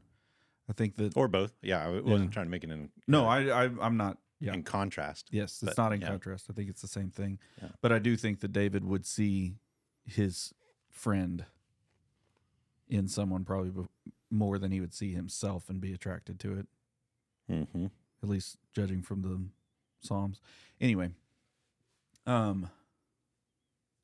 I 0.70 0.74
think 0.74 0.96
that, 0.96 1.16
Or 1.18 1.28
both. 1.28 1.54
Yeah, 1.62 1.86
I 1.86 1.90
wasn't 2.00 2.30
Yeah. 2.30 2.34
trying 2.34 2.46
to 2.46 2.50
make 2.50 2.64
it 2.64 2.70
in 2.72 2.90
no, 3.08 3.26
I, 3.26 3.66
I, 3.66 3.70
I'm 3.82 3.98
not, 3.98 4.18
yeah. 4.40 4.54
in 4.54 4.64
contrast. 4.64 5.28
Yes, 5.32 5.62
it's 5.62 5.76
But, 5.76 5.78
not 5.78 5.94
in 5.94 6.02
yeah. 6.02 6.08
contrast. 6.08 6.48
I 6.50 6.54
think 6.54 6.70
it's 6.70 6.82
the 6.82 6.88
same 6.88 7.10
thing. 7.10 7.40
But 7.82 7.92
I 7.92 8.00
do 8.00 8.16
think 8.16 8.40
that 8.42 8.52
David 8.54 8.84
would 8.86 9.06
see 9.06 9.56
his 10.06 10.54
friend 10.90 11.46
in 12.88 13.08
someone 13.08 13.44
probably 13.44 13.86
more 14.30 14.58
than 14.58 14.72
he 14.72 14.80
would 14.80 14.94
see 14.94 15.14
himself 15.14 15.70
and 15.70 15.80
be 15.82 15.94
attracted 15.94 16.40
to 16.42 16.58
it, 16.60 16.68
Mm-hmm. 17.52 17.88
at 18.22 18.30
least 18.30 18.58
judging 18.74 19.02
from 19.02 19.22
the 19.22 19.42
Psalms. 20.02 20.40
Anyway, 20.80 21.12
um 22.26 22.70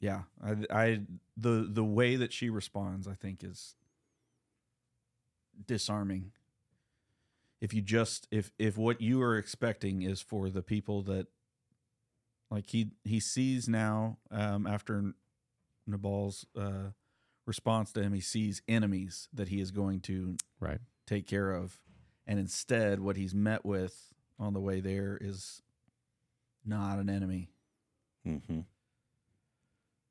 yeah, 0.01 0.23
I 0.43 0.55
I 0.69 1.01
the 1.37 1.67
the 1.69 1.83
way 1.85 2.15
that 2.17 2.31
she 2.33 2.49
responds 2.49 3.07
I 3.07 3.13
think 3.15 3.43
is 3.43 3.75
disarming. 5.67 6.31
If 7.61 7.73
you 7.73 7.81
just 7.81 8.27
if 8.31 8.51
if 8.57 8.77
what 8.77 9.01
you 9.01 9.21
are 9.21 9.37
expecting 9.37 10.01
is 10.01 10.21
for 10.21 10.49
the 10.49 10.61
people 10.61 11.01
that 11.03 11.27
like 12.49 12.67
he 12.67 12.91
he 13.03 13.19
sees 13.19 13.67
now 13.67 14.17
um 14.31 14.65
after 14.65 15.13
Nabal's 15.87 16.45
uh 16.57 16.91
response 17.45 17.91
to 17.93 18.01
him 18.01 18.13
he 18.13 18.21
sees 18.21 18.61
enemies 18.67 19.27
that 19.33 19.47
he 19.49 19.59
is 19.59 19.71
going 19.71 19.99
to 20.01 20.35
Right. 20.59 20.79
take 21.07 21.25
care 21.27 21.51
of 21.51 21.79
and 22.27 22.39
instead 22.39 22.99
what 22.99 23.17
he's 23.17 23.33
met 23.33 23.65
with 23.65 24.13
on 24.37 24.53
the 24.53 24.59
way 24.61 24.79
there 24.79 25.17
is 25.19 25.61
not 26.65 26.99
an 26.99 27.09
enemy 27.09 27.49
Mm-hmm. 28.27 28.59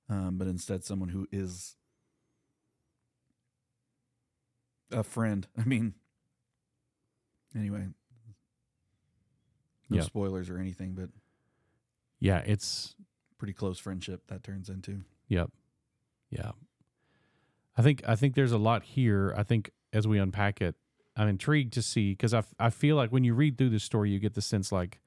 um, 0.08 0.38
but 0.38 0.48
instead 0.48 0.82
someone 0.84 1.10
who 1.10 1.28
is 1.30 1.76
a 4.90 5.02
friend. 5.04 5.46
I 5.58 5.64
mean, 5.64 5.94
anyway, 7.56 7.86
no 9.90 9.96
Yeah. 9.98 10.02
spoilers 10.02 10.50
or 10.50 10.58
anything, 10.58 10.94
but 10.94 11.10
Yeah, 12.20 12.38
it's 12.38 12.94
pretty 13.38 13.52
close 13.52 13.78
friendship 13.78 14.26
that 14.26 14.42
turns 14.42 14.68
into. 14.68 15.04
Yep. 15.28 15.50
Yeah. 16.30 16.52
I 17.76 17.82
think 17.82 18.02
I 18.06 18.16
think 18.16 18.34
there's 18.34 18.52
a 18.52 18.58
lot 18.58 18.82
here. 18.82 19.32
I 19.36 19.44
think 19.44 19.70
as 19.92 20.06
we 20.08 20.18
unpack 20.18 20.60
it, 20.60 20.74
I'm 21.16 21.28
intrigued 21.28 21.72
to 21.74 21.82
see 21.82 22.10
because 22.12 22.34
I, 22.34 22.38
f- 22.38 22.54
I 22.58 22.70
feel 22.70 22.96
like 22.96 23.10
when 23.12 23.24
you 23.24 23.34
read 23.34 23.56
through 23.56 23.70
the 23.70 23.78
story, 23.80 24.10
you 24.10 24.18
get 24.18 24.34
the 24.34 24.42
sense 24.42 24.70
like, 24.72 25.00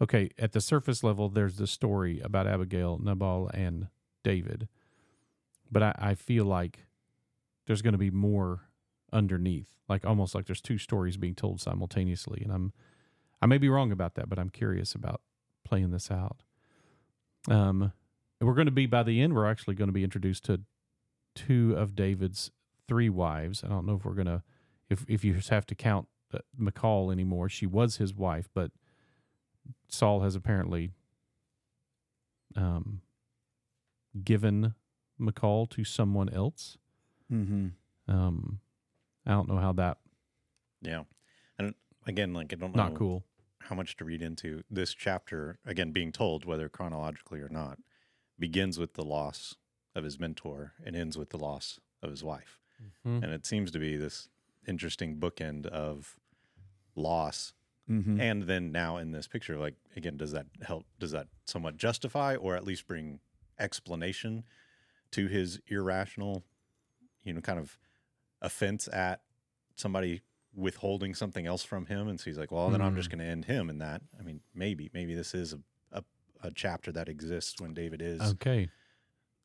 okay, 0.00 0.30
at 0.38 0.52
the 0.52 0.60
surface 0.60 1.02
level, 1.02 1.28
there's 1.28 1.56
the 1.56 1.66
story 1.66 2.20
about 2.20 2.46
Abigail, 2.46 2.98
Nabal, 3.02 3.50
and 3.54 3.88
David, 4.22 4.68
but 5.72 5.82
I, 5.82 5.94
I 5.98 6.14
feel 6.14 6.44
like 6.44 6.86
there's 7.66 7.82
going 7.82 7.92
to 7.92 7.98
be 7.98 8.10
more 8.10 8.60
underneath, 9.12 9.76
like 9.88 10.04
almost 10.04 10.34
like 10.34 10.46
there's 10.46 10.60
two 10.60 10.78
stories 10.78 11.16
being 11.16 11.34
told 11.34 11.60
simultaneously, 11.60 12.42
and 12.42 12.52
I'm 12.52 12.72
I 13.40 13.46
may 13.46 13.58
be 13.58 13.68
wrong 13.68 13.92
about 13.92 14.14
that, 14.14 14.28
but 14.28 14.38
I'm 14.38 14.50
curious 14.50 14.94
about 14.94 15.20
playing 15.64 15.90
this 15.90 16.10
out. 16.10 16.42
Um, 17.48 17.92
we're 18.40 18.54
going 18.54 18.66
to 18.66 18.72
be 18.72 18.86
by 18.86 19.02
the 19.02 19.20
end. 19.20 19.34
We're 19.34 19.50
actually 19.50 19.74
going 19.74 19.88
to 19.88 19.92
be 19.92 20.04
introduced 20.04 20.44
to 20.46 20.60
two 21.34 21.74
of 21.76 21.94
David's 21.94 22.50
three 22.86 23.08
wives. 23.08 23.62
I 23.64 23.68
don't 23.68 23.86
know 23.86 23.94
if 23.94 24.04
we're 24.04 24.14
going 24.14 24.26
to, 24.26 24.42
if 24.88 25.04
if 25.08 25.24
you 25.24 25.34
have 25.50 25.66
to 25.66 25.74
count 25.74 26.08
uh, 26.32 26.38
Michal 26.56 27.10
anymore. 27.10 27.48
She 27.48 27.66
was 27.66 27.96
his 27.96 28.14
wife, 28.14 28.48
but 28.54 28.70
Saul 29.88 30.20
has 30.20 30.34
apparently 30.34 30.90
um, 32.56 33.02
given 34.24 34.74
Michal 35.18 35.66
to 35.66 35.84
someone 35.84 36.28
else. 36.28 36.78
Mm-hmm. 37.32 37.68
Um, 38.12 38.60
I 39.28 39.32
don't 39.32 39.48
know 39.48 39.58
how 39.58 39.72
that 39.74 39.98
Yeah. 40.82 41.04
And 41.58 41.74
again, 42.06 42.32
like 42.34 42.52
I 42.52 42.56
don't 42.56 42.74
know 42.74 42.82
not 42.84 42.94
cool. 42.94 43.24
how 43.60 43.74
much 43.76 43.96
to 43.98 44.04
read 44.04 44.22
into 44.22 44.62
this 44.70 44.94
chapter. 44.94 45.58
Again, 45.64 45.92
being 45.92 46.10
told 46.12 46.44
whether 46.44 46.68
chronologically 46.68 47.40
or 47.40 47.48
not, 47.48 47.78
begins 48.38 48.78
with 48.78 48.94
the 48.94 49.04
loss 49.04 49.54
of 49.94 50.04
his 50.04 50.18
mentor 50.18 50.72
and 50.84 50.96
ends 50.96 51.18
with 51.18 51.30
the 51.30 51.38
loss 51.38 51.78
of 52.02 52.10
his 52.10 52.22
wife. 52.24 52.60
Mhm. 53.04 53.22
And 53.22 53.32
it 53.32 53.44
seems 53.46 53.70
to 53.72 53.78
be 53.78 53.96
this 53.96 54.28
interesting 54.66 55.18
bookend 55.18 55.66
of 55.66 56.18
loss. 56.94 57.52
Mm-hmm. 57.90 58.20
And 58.20 58.42
then 58.44 58.70
now 58.70 58.98
in 58.98 59.12
this 59.12 59.26
picture, 59.26 59.58
like 59.58 59.74
again, 59.96 60.16
does 60.16 60.32
that 60.32 60.46
help? 60.62 60.86
Does 60.98 61.10
that 61.10 61.28
somewhat 61.44 61.76
justify 61.76 62.36
or 62.36 62.54
at 62.56 62.64
least 62.64 62.86
bring 62.86 63.20
explanation 63.58 64.44
to 65.10 65.26
his 65.26 65.60
irrational, 65.66 66.44
you 67.24 67.32
know, 67.32 67.40
kind 67.40 67.58
of 67.58 67.78
offense 68.42 68.88
at 68.92 69.20
somebody 69.76 70.22
withholding 70.54 71.14
something 71.14 71.46
else 71.46 71.64
from 71.64 71.86
him? 71.86 72.08
And 72.08 72.18
so 72.18 72.24
he's 72.24 72.38
like, 72.38 72.50
well, 72.50 72.70
then 72.70 72.80
I'm 72.82 72.96
just 72.96 73.08
mm. 73.08 73.12
going 73.12 73.24
to 73.26 73.30
end 73.30 73.44
him 73.46 73.70
in 73.70 73.78
that. 73.78 74.02
I 74.18 74.22
mean, 74.22 74.40
maybe, 74.54 74.90
maybe 74.92 75.14
this 75.14 75.34
is 75.34 75.52
a, 75.52 75.58
a, 75.92 76.02
a 76.42 76.50
chapter 76.50 76.92
that 76.92 77.08
exists 77.08 77.60
when 77.60 77.74
David 77.74 78.02
is 78.02 78.20
Okay. 78.20 78.68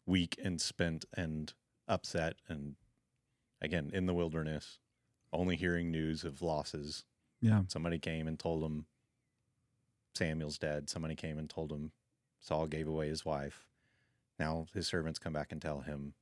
weak 0.06 0.38
and 0.43 0.60
spent 0.60 1.06
and 1.15 1.53
upset 1.88 2.36
and 2.47 2.75
again 3.62 3.89
in 3.93 4.06
the 4.06 4.13
wilderness 4.13 4.79
only 5.34 5.56
hearing 5.58 5.91
news 5.91 6.23
of 6.23 6.41
losses 6.41 7.03
Yeah. 7.41 7.63
somebody 7.67 7.99
came 7.99 8.25
and 8.27 8.39
told 8.39 8.63
him 8.63 8.86
samuel's 10.15 10.58
dead 10.58 10.89
somebody 10.89 11.15
came 11.15 11.38
and 11.38 11.49
told 11.49 11.71
him 11.71 11.91
saul 12.39 12.67
gave 12.67 12.88
away 12.88 13.10
his 13.10 13.25
wife 13.25 13.65
now 14.39 14.67
his 14.73 14.88
servants 14.88 15.19
come 15.19 15.34
back 15.34 15.51
and 15.51 15.62
tell 15.62 15.82
him 15.82 16.13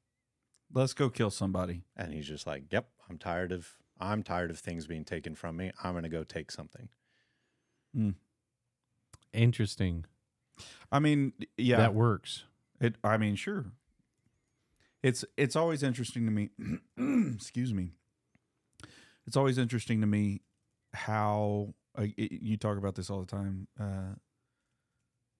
Let's 0.74 0.94
go 0.94 1.10
kill 1.10 1.30
somebody. 1.32 1.84
and 1.98 2.14
he's 2.14 2.28
just 2.28 2.48
like 2.48 2.64
yep 2.72 2.88
i'm 3.10 3.18
tired 3.18 3.52
of 3.52 3.68
i'm 4.00 4.24
tired 4.24 4.50
of 4.52 4.58
things 4.60 4.88
being 4.88 5.04
taken 5.04 5.36
from 5.36 5.58
me 5.58 5.72
i'm 5.84 5.92
going 5.94 6.04
to 6.04 6.10
go 6.10 6.24
take 6.24 6.50
something 6.52 6.90
Interesting. 9.34 10.06
I 10.92 11.00
mean, 11.00 11.34
yeah. 11.58 11.78
That 11.78 11.94
works. 11.94 12.44
It. 12.80 12.96
I 13.04 13.18
mean, 13.18 13.36
sure. 13.36 13.66
It's 15.04 15.26
it's 15.38 15.56
always 15.56 15.84
interesting 15.84 16.26
to 16.26 16.32
me. 16.32 16.50
excuse 17.36 17.74
me. 17.74 17.92
It's 19.26 19.38
always 19.38 19.58
interesting 19.58 20.02
to 20.02 20.08
me 20.08 20.42
how 20.94 21.74
uh, 21.98 22.06
y- 22.18 22.28
you 22.30 22.58
talk 22.58 22.78
about 22.78 22.96
this 22.96 23.10
all 23.10 23.20
the 23.20 23.26
time, 23.26 23.68
uh, 23.80 24.16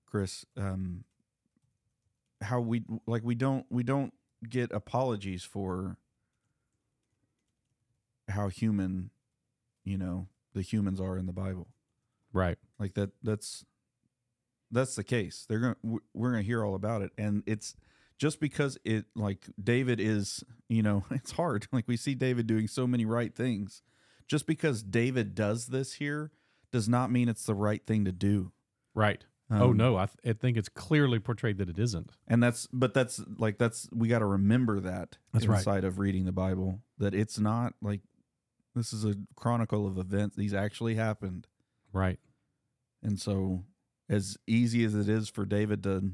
Chris. 0.06 0.46
Um, 0.58 1.04
how 2.42 2.60
we 2.62 2.84
like 3.06 3.24
we 3.24 3.36
don't 3.36 3.66
we 3.70 3.84
don't 3.84 4.14
get 4.50 4.72
apologies 4.72 5.44
for 5.44 5.98
how 8.30 8.48
human, 8.50 9.10
you 9.84 9.98
know, 9.98 10.28
the 10.54 10.62
humans 10.62 11.00
are 11.00 11.18
in 11.18 11.26
the 11.26 11.34
Bible. 11.34 11.68
Right. 12.34 12.58
like 12.80 12.94
that 12.94 13.12
that's 13.22 13.66
that's 14.72 14.96
the 14.96 15.04
case. 15.04 15.46
They're 15.50 15.60
gonna 15.60 16.00
we're 16.14 16.32
gonna 16.32 16.44
hear 16.44 16.64
all 16.64 16.76
about 16.76 17.02
it. 17.02 17.12
And 17.18 17.44
it's 17.46 17.76
just 18.18 18.40
because 18.40 18.78
it 18.86 19.06
like 19.16 19.48
david 19.62 20.00
is 20.00 20.44
you 20.70 20.82
know 20.82 21.04
it's 21.12 21.32
hard. 21.32 21.68
Like 21.72 21.88
we 21.88 21.98
see 21.98 22.16
david 22.16 22.48
doing 22.48 22.68
so 22.68 22.88
many 22.88 23.06
right 23.06 23.36
things. 23.36 23.82
Just 24.28 24.48
because 24.48 24.82
david 24.82 25.36
does 25.36 25.68
this 25.68 25.94
here 25.96 26.32
does 26.72 26.88
not 26.88 27.12
mean 27.12 27.28
it's 27.28 27.46
the 27.46 27.56
right 27.56 27.86
thing 27.86 28.06
to 28.06 28.14
do. 28.14 28.54
Right. 28.96 29.26
Oh 29.52 29.72
Um, 29.72 29.78
no, 29.78 29.98
I, 29.98 30.06
th- 30.08 30.36
I 30.36 30.40
think 30.40 30.58
it's 30.58 30.70
clearly 30.70 31.20
portrayed 31.20 31.58
that 31.60 31.70
it 31.70 31.78
isn't. 31.78 32.12
and 32.28 32.42
that's 32.42 32.68
but 32.74 32.94
that's 32.94 33.22
like 33.38 33.58
that's 33.58 33.88
we 33.94 34.08
got 34.08 34.20
to 34.20 34.26
remember 34.26 34.80
that 34.80 35.18
That's 35.34 35.46
right. 35.48 35.58
inside 35.60 35.84
of 35.84 36.00
reading 36.00 36.26
the 36.26 36.32
bible 36.32 36.80
that 36.98 37.14
it's 37.14 37.38
not 37.40 37.74
like 37.82 38.02
this 38.76 38.94
is 38.94 39.04
a 39.06 39.16
chronicle 39.36 39.86
of 39.86 39.98
events 39.98 40.36
these 40.36 40.54
actually 40.54 40.96
happened 40.96 41.48
Right. 41.94 42.20
And 43.04 43.20
so, 43.20 43.66
as 44.10 44.38
easy 44.48 44.86
as 44.86 44.96
it 44.96 45.10
is 45.10 45.28
for 45.28 45.46
David 45.46 45.84
to, 45.84 46.12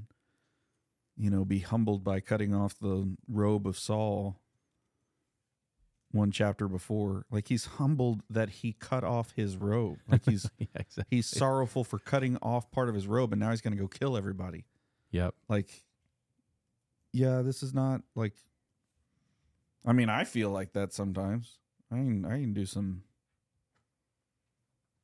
you 1.18 1.30
know, 1.30 1.46
be 1.46 1.60
humbled 1.60 2.04
by 2.04 2.20
cutting 2.20 2.56
off 2.56 2.80
the 2.80 3.16
robe 3.28 3.68
of 3.68 3.78
Saul 3.78 4.40
one 6.18 6.32
chapter 6.32 6.68
before, 6.68 7.26
like 7.32 7.48
he's 7.48 7.66
humbled 7.66 8.24
that 8.30 8.50
he 8.50 8.74
cut 8.74 9.04
off 9.04 9.32
his 9.36 9.56
robe. 9.56 10.00
Like 10.10 10.26
he's 10.26 10.50
yeah, 10.60 10.66
exactly. 10.76 11.06
he's 11.10 11.28
sorrowful 11.28 11.84
for 11.84 12.00
cutting 12.00 12.38
off 12.42 12.70
part 12.72 12.90
of 12.90 12.96
his 12.96 13.08
robe, 13.08 13.32
and 13.32 13.40
now 13.40 13.52
he's 13.52 13.62
going 13.62 13.76
to 13.76 13.82
go 13.82 13.88
kill 13.88 14.18
everybody. 14.18 14.66
Yep. 15.12 15.36
Like, 15.48 15.84
yeah, 17.14 17.42
this 17.42 17.64
is 17.64 17.74
not 17.74 18.02
like. 18.16 18.34
I 19.86 19.94
mean, 19.94 20.10
I 20.10 20.26
feel 20.26 20.50
like 20.50 20.74
that 20.74 20.92
sometimes. 20.92 21.60
I 21.92 21.96
can 21.96 22.26
I 22.26 22.42
can 22.42 22.54
do 22.54 22.66
some 22.66 23.04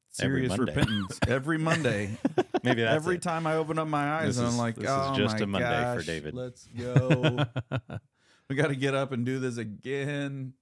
serious 0.09 0.49
Monday. 0.49 0.63
repentance 0.63 1.19
every 1.27 1.57
Monday. 1.57 2.17
maybe 2.63 2.81
that's 2.81 2.95
every 2.95 3.15
it. 3.15 3.21
time 3.21 3.47
I 3.47 3.55
open 3.55 3.79
up 3.79 3.87
my 3.87 4.15
eyes 4.15 4.35
This 4.35 4.37
and 4.39 4.47
I'm 4.47 4.57
like, 4.57 4.75
this 4.75 4.85
is 4.85 4.89
oh 4.89 5.15
just 5.15 5.37
my 5.37 5.43
a 5.43 5.47
Monday 5.47 5.67
for 5.67 5.95
gosh, 5.97 6.05
David." 6.05 6.33
Let's 6.33 6.67
go. 6.67 7.45
we 8.49 8.55
got 8.55 8.67
to 8.67 8.75
get 8.75 8.95
up 8.95 9.11
and 9.11 9.25
do 9.25 9.39
this 9.39 9.57
again. 9.57 10.53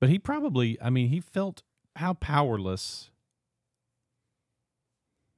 But 0.00 0.08
he 0.10 0.18
probably, 0.18 0.80
I 0.80 0.90
mean, 0.90 1.08
he 1.08 1.20
felt 1.20 1.62
how 1.96 2.12
powerless, 2.14 3.10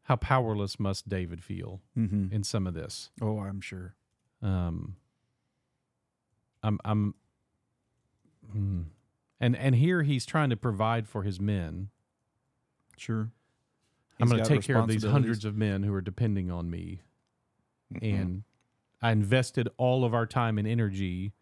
how 0.02 0.16
powerless 0.16 0.80
must 0.80 1.08
David 1.08 1.42
feel 1.42 1.80
Mm-hmm. 1.96 2.32
in 2.34 2.42
some 2.44 2.66
of 2.66 2.74
this. 2.74 3.10
Oh, 3.20 3.38
I'm 3.38 3.60
sure. 3.60 3.94
Um, 4.42 4.96
I'm, 6.62 6.78
I'm, 6.84 7.14
hmm. 8.50 8.82
and 9.40 9.56
and 9.56 9.74
here 9.76 10.02
he's 10.02 10.26
trying 10.26 10.50
to 10.50 10.56
provide 10.56 11.06
for 11.08 11.22
his 11.22 11.40
men. 11.40 11.90
Sure. 12.96 13.30
I'm 14.20 14.28
going 14.28 14.42
to 14.42 14.48
take 14.48 14.62
care 14.62 14.78
of 14.78 14.88
these 14.88 15.04
hundreds 15.04 15.44
of 15.44 15.56
men 15.56 15.84
who 15.84 15.94
are 15.94 16.00
depending 16.00 16.50
on 16.50 16.68
me, 16.68 17.02
Mhm. 17.94 18.14
and 18.16 18.42
I 19.00 19.12
invested 19.12 19.68
all 19.76 20.04
of 20.04 20.12
our 20.14 20.26
time 20.26 20.58
and 20.58 20.66
energy 20.66 21.32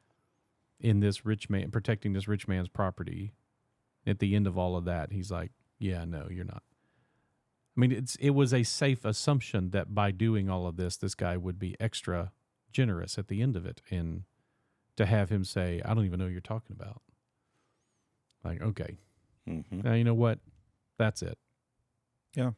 in 0.80 1.00
this 1.00 1.24
rich 1.24 1.48
man 1.50 1.70
protecting 1.70 2.12
this 2.12 2.28
rich 2.28 2.46
man's 2.48 2.68
property. 2.68 3.32
At 4.06 4.18
the 4.20 4.36
end 4.36 4.46
of 4.46 4.56
all 4.56 4.76
of 4.76 4.84
that, 4.84 5.10
he's 5.12 5.30
like, 5.30 5.50
"Yeah, 5.78 6.04
no, 6.04 6.28
you're 6.30 6.44
not." 6.44 6.62
I 7.76 7.80
mean, 7.80 7.92
it's 7.92 8.14
it 8.16 8.30
was 8.30 8.54
a 8.54 8.62
safe 8.62 9.04
assumption 9.04 9.70
that 9.70 9.94
by 9.94 10.10
doing 10.12 10.48
all 10.48 10.66
of 10.66 10.76
this, 10.76 10.96
this 10.96 11.14
guy 11.14 11.36
would 11.36 11.58
be 11.58 11.76
extra 11.80 12.32
generous 12.72 13.18
at 13.18 13.28
the 13.28 13.42
end 13.42 13.56
of 13.56 13.66
it, 13.66 13.82
and 13.90 14.24
to 14.96 15.06
have 15.06 15.30
him 15.30 15.44
say, 15.44 15.82
"I 15.84 15.92
don't 15.94 16.04
even 16.04 16.18
know 16.18 16.26
what 16.26 16.32
you're 16.32 16.40
talking 16.40 16.74
about," 16.74 17.02
like, 18.44 18.60
okay, 18.62 18.96
Mhm. 19.46 19.82
now 19.84 19.94
you 19.94 20.04
know 20.04 20.14
what, 20.14 20.40
that's 20.98 21.22
it. 21.22 21.38
Yeah, 22.34 22.52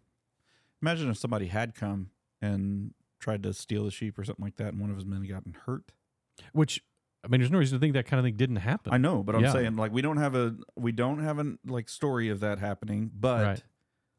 imagine 0.83 1.09
if 1.11 1.17
somebody 1.19 1.47
had 1.47 1.75
come 1.75 2.11
and 2.41 2.95
tried 3.19 3.43
to 3.45 3.53
steal 3.55 3.85
the 3.85 3.91
sheep 3.91 4.19
or 4.19 4.25
something 4.25 4.45
like 4.45 4.57
that, 4.57 4.69
and 4.75 4.81
one 4.81 4.91
of 4.91 4.97
his 4.97 5.07
men 5.07 5.23
gotten 5.27 5.55
hurt. 5.55 5.93
Which, 6.53 6.85
I 7.25 7.29
mean, 7.29 7.41
there's 7.41 7.51
no 7.51 7.59
reason 7.59 7.79
to 7.79 7.81
think 7.81 7.95
that 7.95 8.07
kind 8.07 8.19
of 8.21 8.25
thing 8.25 8.37
didn't 8.37 8.57
happen. 8.57 8.93
I 8.93 8.99
know, 8.99 9.23
but 9.23 9.35
I'm 9.35 9.43
Yeah. 9.43 9.53
saying 9.53 9.77
like 9.77 9.93
we 9.93 10.03
don't 10.03 10.19
have 10.19 10.35
a 10.35 10.57
we 10.77 10.93
don't 10.93 11.23
have 11.23 11.39
a 11.39 11.57
like 11.67 11.89
story 11.89 12.29
of 12.29 12.41
that 12.41 12.59
happening, 12.59 13.11
but 13.13 13.45
Right. 13.45 13.63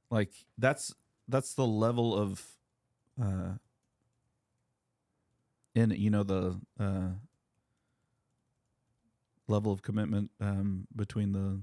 like 0.10 0.34
that's 0.58 0.94
that's 1.28 1.54
the 1.54 1.66
level 1.66 2.14
of 2.16 2.46
uh 3.22 3.54
in 5.76 5.92
you 5.92 6.10
know 6.10 6.24
the 6.24 6.60
uh 6.80 7.10
level 9.48 9.72
of 9.72 9.82
commitment 9.82 10.32
um 10.42 10.88
between 10.96 11.32
the 11.32 11.62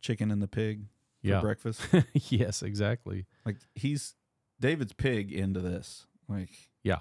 chicken 0.00 0.30
and 0.30 0.40
the 0.42 0.48
pig 0.48 0.82
for 1.22 1.28
yeah. 1.28 1.40
breakfast. 1.40 1.80
yes, 2.14 2.62
exactly. 2.62 3.26
like 3.44 3.56
he's 3.74 4.14
David's 4.60 4.92
pig 4.92 5.32
into 5.32 5.60
this. 5.60 6.06
Like 6.28 6.50
Yeah. 6.84 7.00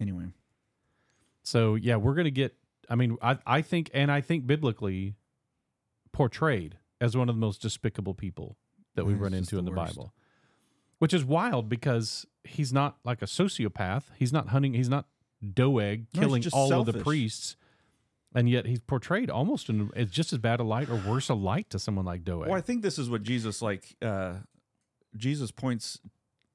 anyway. 0.00 0.26
So 1.48 1.76
yeah, 1.76 1.96
we're 1.96 2.14
gonna 2.14 2.30
get. 2.30 2.54
I 2.90 2.94
mean, 2.94 3.16
I 3.22 3.38
I 3.46 3.62
think, 3.62 3.90
and 3.94 4.12
I 4.12 4.20
think 4.20 4.46
biblically 4.46 5.14
portrayed 6.12 6.76
as 7.00 7.16
one 7.16 7.28
of 7.30 7.34
the 7.36 7.40
most 7.40 7.62
despicable 7.62 8.12
people 8.14 8.58
that 8.94 9.06
we 9.06 9.14
Yeah, 9.14 9.20
run 9.22 9.34
into 9.34 9.58
in 9.58 9.64
the 9.64 9.70
the. 9.70 9.76
Bible, 9.76 10.12
which 10.98 11.14
is 11.14 11.24
wild 11.24 11.68
because 11.70 12.26
he's 12.44 12.70
not 12.72 12.98
like 13.02 13.22
a 13.22 13.26
sociopath. 13.26 14.04
He's 14.18 14.32
not 14.32 14.48
hunting. 14.48 14.74
He's 14.74 14.90
not 14.90 15.06
Doeg 15.54 16.06
No, 16.14 16.20
killing 16.20 16.44
all 16.52 16.80
of 16.80 16.86
the 16.86 16.98
priests, 16.98 17.56
and 18.34 18.50
yet 18.50 18.66
he's 18.66 18.80
portrayed 18.80 19.30
almost 19.30 19.70
in 19.70 19.90
as 19.96 20.10
just 20.10 20.34
as 20.34 20.38
bad 20.38 20.60
a 20.60 20.64
light 20.64 20.90
or 20.90 20.96
worse 20.96 21.30
a 21.30 21.34
light 21.34 21.70
to 21.70 21.78
someone 21.78 22.04
like 22.04 22.24
Doeg. 22.24 22.48
Well, 22.48 22.58
I 22.58 22.60
think 22.60 22.82
this 22.82 22.98
is 22.98 23.08
what 23.08 23.22
Jesus 23.22 23.62
like 23.62 23.96
uh 24.02 24.34
Jesus 25.16 25.50
points 25.50 25.98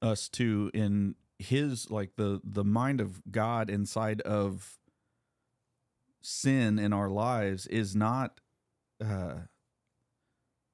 us 0.03 0.29
to 0.29 0.69
in 0.73 1.15
his 1.39 1.89
like 1.89 2.15
the 2.15 2.41
the 2.43 2.63
mind 2.63 3.01
of 3.01 3.21
God 3.31 3.71
inside 3.71 4.21
of 4.21 4.77
sin 6.23 6.79
in 6.79 6.93
our 6.93 7.09
lives 7.09 7.67
is 7.67 7.95
not 7.95 8.39
uh 9.03 9.35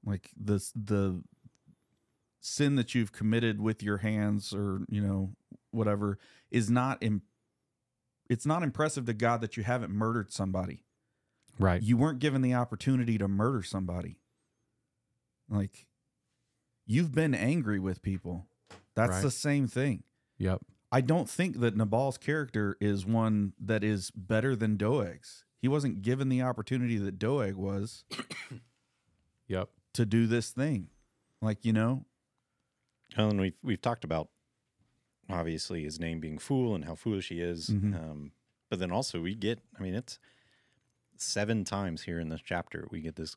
like 0.05 0.29
this 0.37 0.71
the 0.75 1.21
sin 2.39 2.75
that 2.75 2.95
you've 2.95 3.11
committed 3.11 3.59
with 3.59 3.83
your 3.83 3.97
hands 3.97 4.53
or 4.53 4.85
you 4.89 5.01
know 5.01 5.33
whatever 5.71 6.17
is 6.51 6.69
not 6.69 6.97
Im- 7.01 7.23
it's 8.29 8.45
not 8.45 8.63
impressive 8.63 9.05
to 9.05 9.13
God 9.13 9.41
that 9.41 9.57
you 9.57 9.63
haven't 9.63 9.91
murdered 9.91 10.31
somebody 10.31 10.83
Right. 11.61 11.81
You 11.83 11.97
weren't 11.97 12.19
given 12.19 12.41
the 12.41 12.53
opportunity 12.53 13.17
to 13.17 13.27
murder 13.27 13.63
somebody. 13.63 14.21
Like 15.49 15.87
you've 16.85 17.11
been 17.11 17.35
angry 17.35 17.79
with 17.81 18.01
people. 18.01 18.47
That's 18.95 19.11
Right. 19.11 19.23
the 19.23 19.31
same 19.31 19.67
thing. 19.67 20.03
Yep. 20.37 20.61
I 20.91 21.01
don't 21.01 21.29
think 21.29 21.59
that 21.59 21.75
Nabal's 21.77 22.17
character 22.17 22.75
is 22.81 23.05
one 23.05 23.53
that 23.59 23.83
is 23.83 24.09
better 24.11 24.55
than 24.55 24.75
Doeg's. 24.77 25.43
He 25.61 25.67
wasn't 25.67 26.01
given 26.01 26.29
the 26.29 26.41
opportunity 26.41 26.97
that 26.97 27.19
Doeg 27.19 27.55
was 27.55 28.05
Yep. 29.47 29.69
to 29.93 30.05
do 30.05 30.27
this 30.27 30.51
thing. 30.51 30.87
Like, 31.41 31.63
you 31.65 31.73
know, 31.73 32.05
Well, 33.17 33.29
and 33.29 33.39
we've 33.39 33.55
we've 33.63 33.81
talked 33.81 34.03
about 34.03 34.29
obviously 35.29 35.83
his 35.83 35.99
name 35.99 36.19
being 36.19 36.37
fool 36.39 36.75
and 36.75 36.85
how 36.85 36.95
foolish 36.95 37.29
he 37.29 37.41
is. 37.41 37.69
Mhm. 37.69 37.95
Um, 37.95 38.31
but 38.69 38.79
then 38.79 38.91
also 38.91 39.21
we 39.21 39.35
get, 39.35 39.59
I 39.77 39.81
mean, 39.83 39.93
it's 39.95 40.19
seven 41.17 41.63
times 41.65 42.03
here 42.03 42.19
in 42.19 42.29
this 42.29 42.41
chapter 42.41 42.87
we 42.91 43.01
get 43.01 43.15
this 43.15 43.35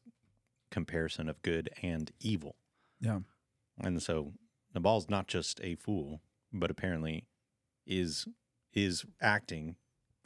comparison 0.71 1.29
of 1.29 1.41
good 1.43 1.69
and 1.83 2.11
evil, 2.21 2.57
yeah. 3.01 3.21
and 3.79 4.03
so 4.03 4.33
Nabal's 4.75 5.11
not 5.11 5.27
just 5.27 5.61
a 5.63 5.75
fool, 5.75 6.23
but 6.53 6.71
apparently 6.71 7.27
is 7.87 8.27
is 8.73 9.05
acting 9.21 9.77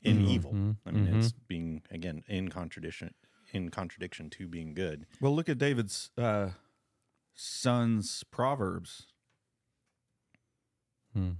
in 0.02 0.18
Mhm. 0.18 0.28
evil. 0.28 0.50
I 0.86 0.90
mean, 0.92 1.06
Mhm. 1.06 1.16
it's 1.18 1.32
being 1.32 1.82
again 1.90 2.22
in 2.28 2.48
contradiction 2.48 3.14
in 3.52 3.70
contradiction 3.70 4.28
to 4.30 4.46
being 4.48 4.74
good. 4.74 5.06
Well, 5.20 5.34
look 5.34 5.48
at 5.48 5.58
David's 5.58 6.10
uh, 6.18 6.50
son's 7.34 8.24
proverbs. 8.24 9.06
Hmm. 11.12 11.32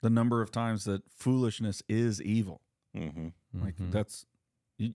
The 0.00 0.10
number 0.10 0.40
of 0.42 0.50
times 0.50 0.84
that 0.84 1.02
foolishness 1.10 1.82
is 1.88 2.22
evil. 2.22 2.60
mm-hmm. 2.94 3.28
Like 3.62 3.76
Mhm. 3.76 3.90
that's. 3.92 4.26
You, 4.78 4.94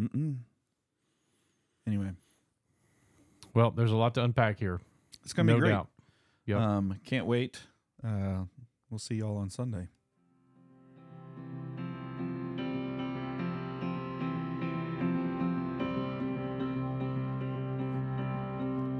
mm-mm. 0.00 0.38
Anyway, 1.86 2.12
Well, 3.54 3.70
there's 3.70 3.90
a 3.90 3.96
lot 3.96 4.14
to 4.14 4.24
unpack 4.24 4.58
here. 4.58 4.80
it's 5.22 5.32
gonna 5.32 5.52
no 5.52 5.56
be 5.56 5.60
great. 5.60 5.70
doubt. 5.70 5.90
Yep. 6.46 6.58
Um, 6.60 7.00
can't 7.04 7.26
wait. 7.26 7.66
Uh, 8.02 8.44
we'll 8.94 9.00
see 9.00 9.16
y'all 9.16 9.38
on 9.38 9.50
Sunday. 9.50 9.88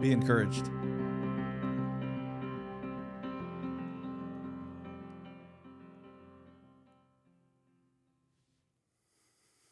Be 0.01 0.11
encouraged. 0.11 0.69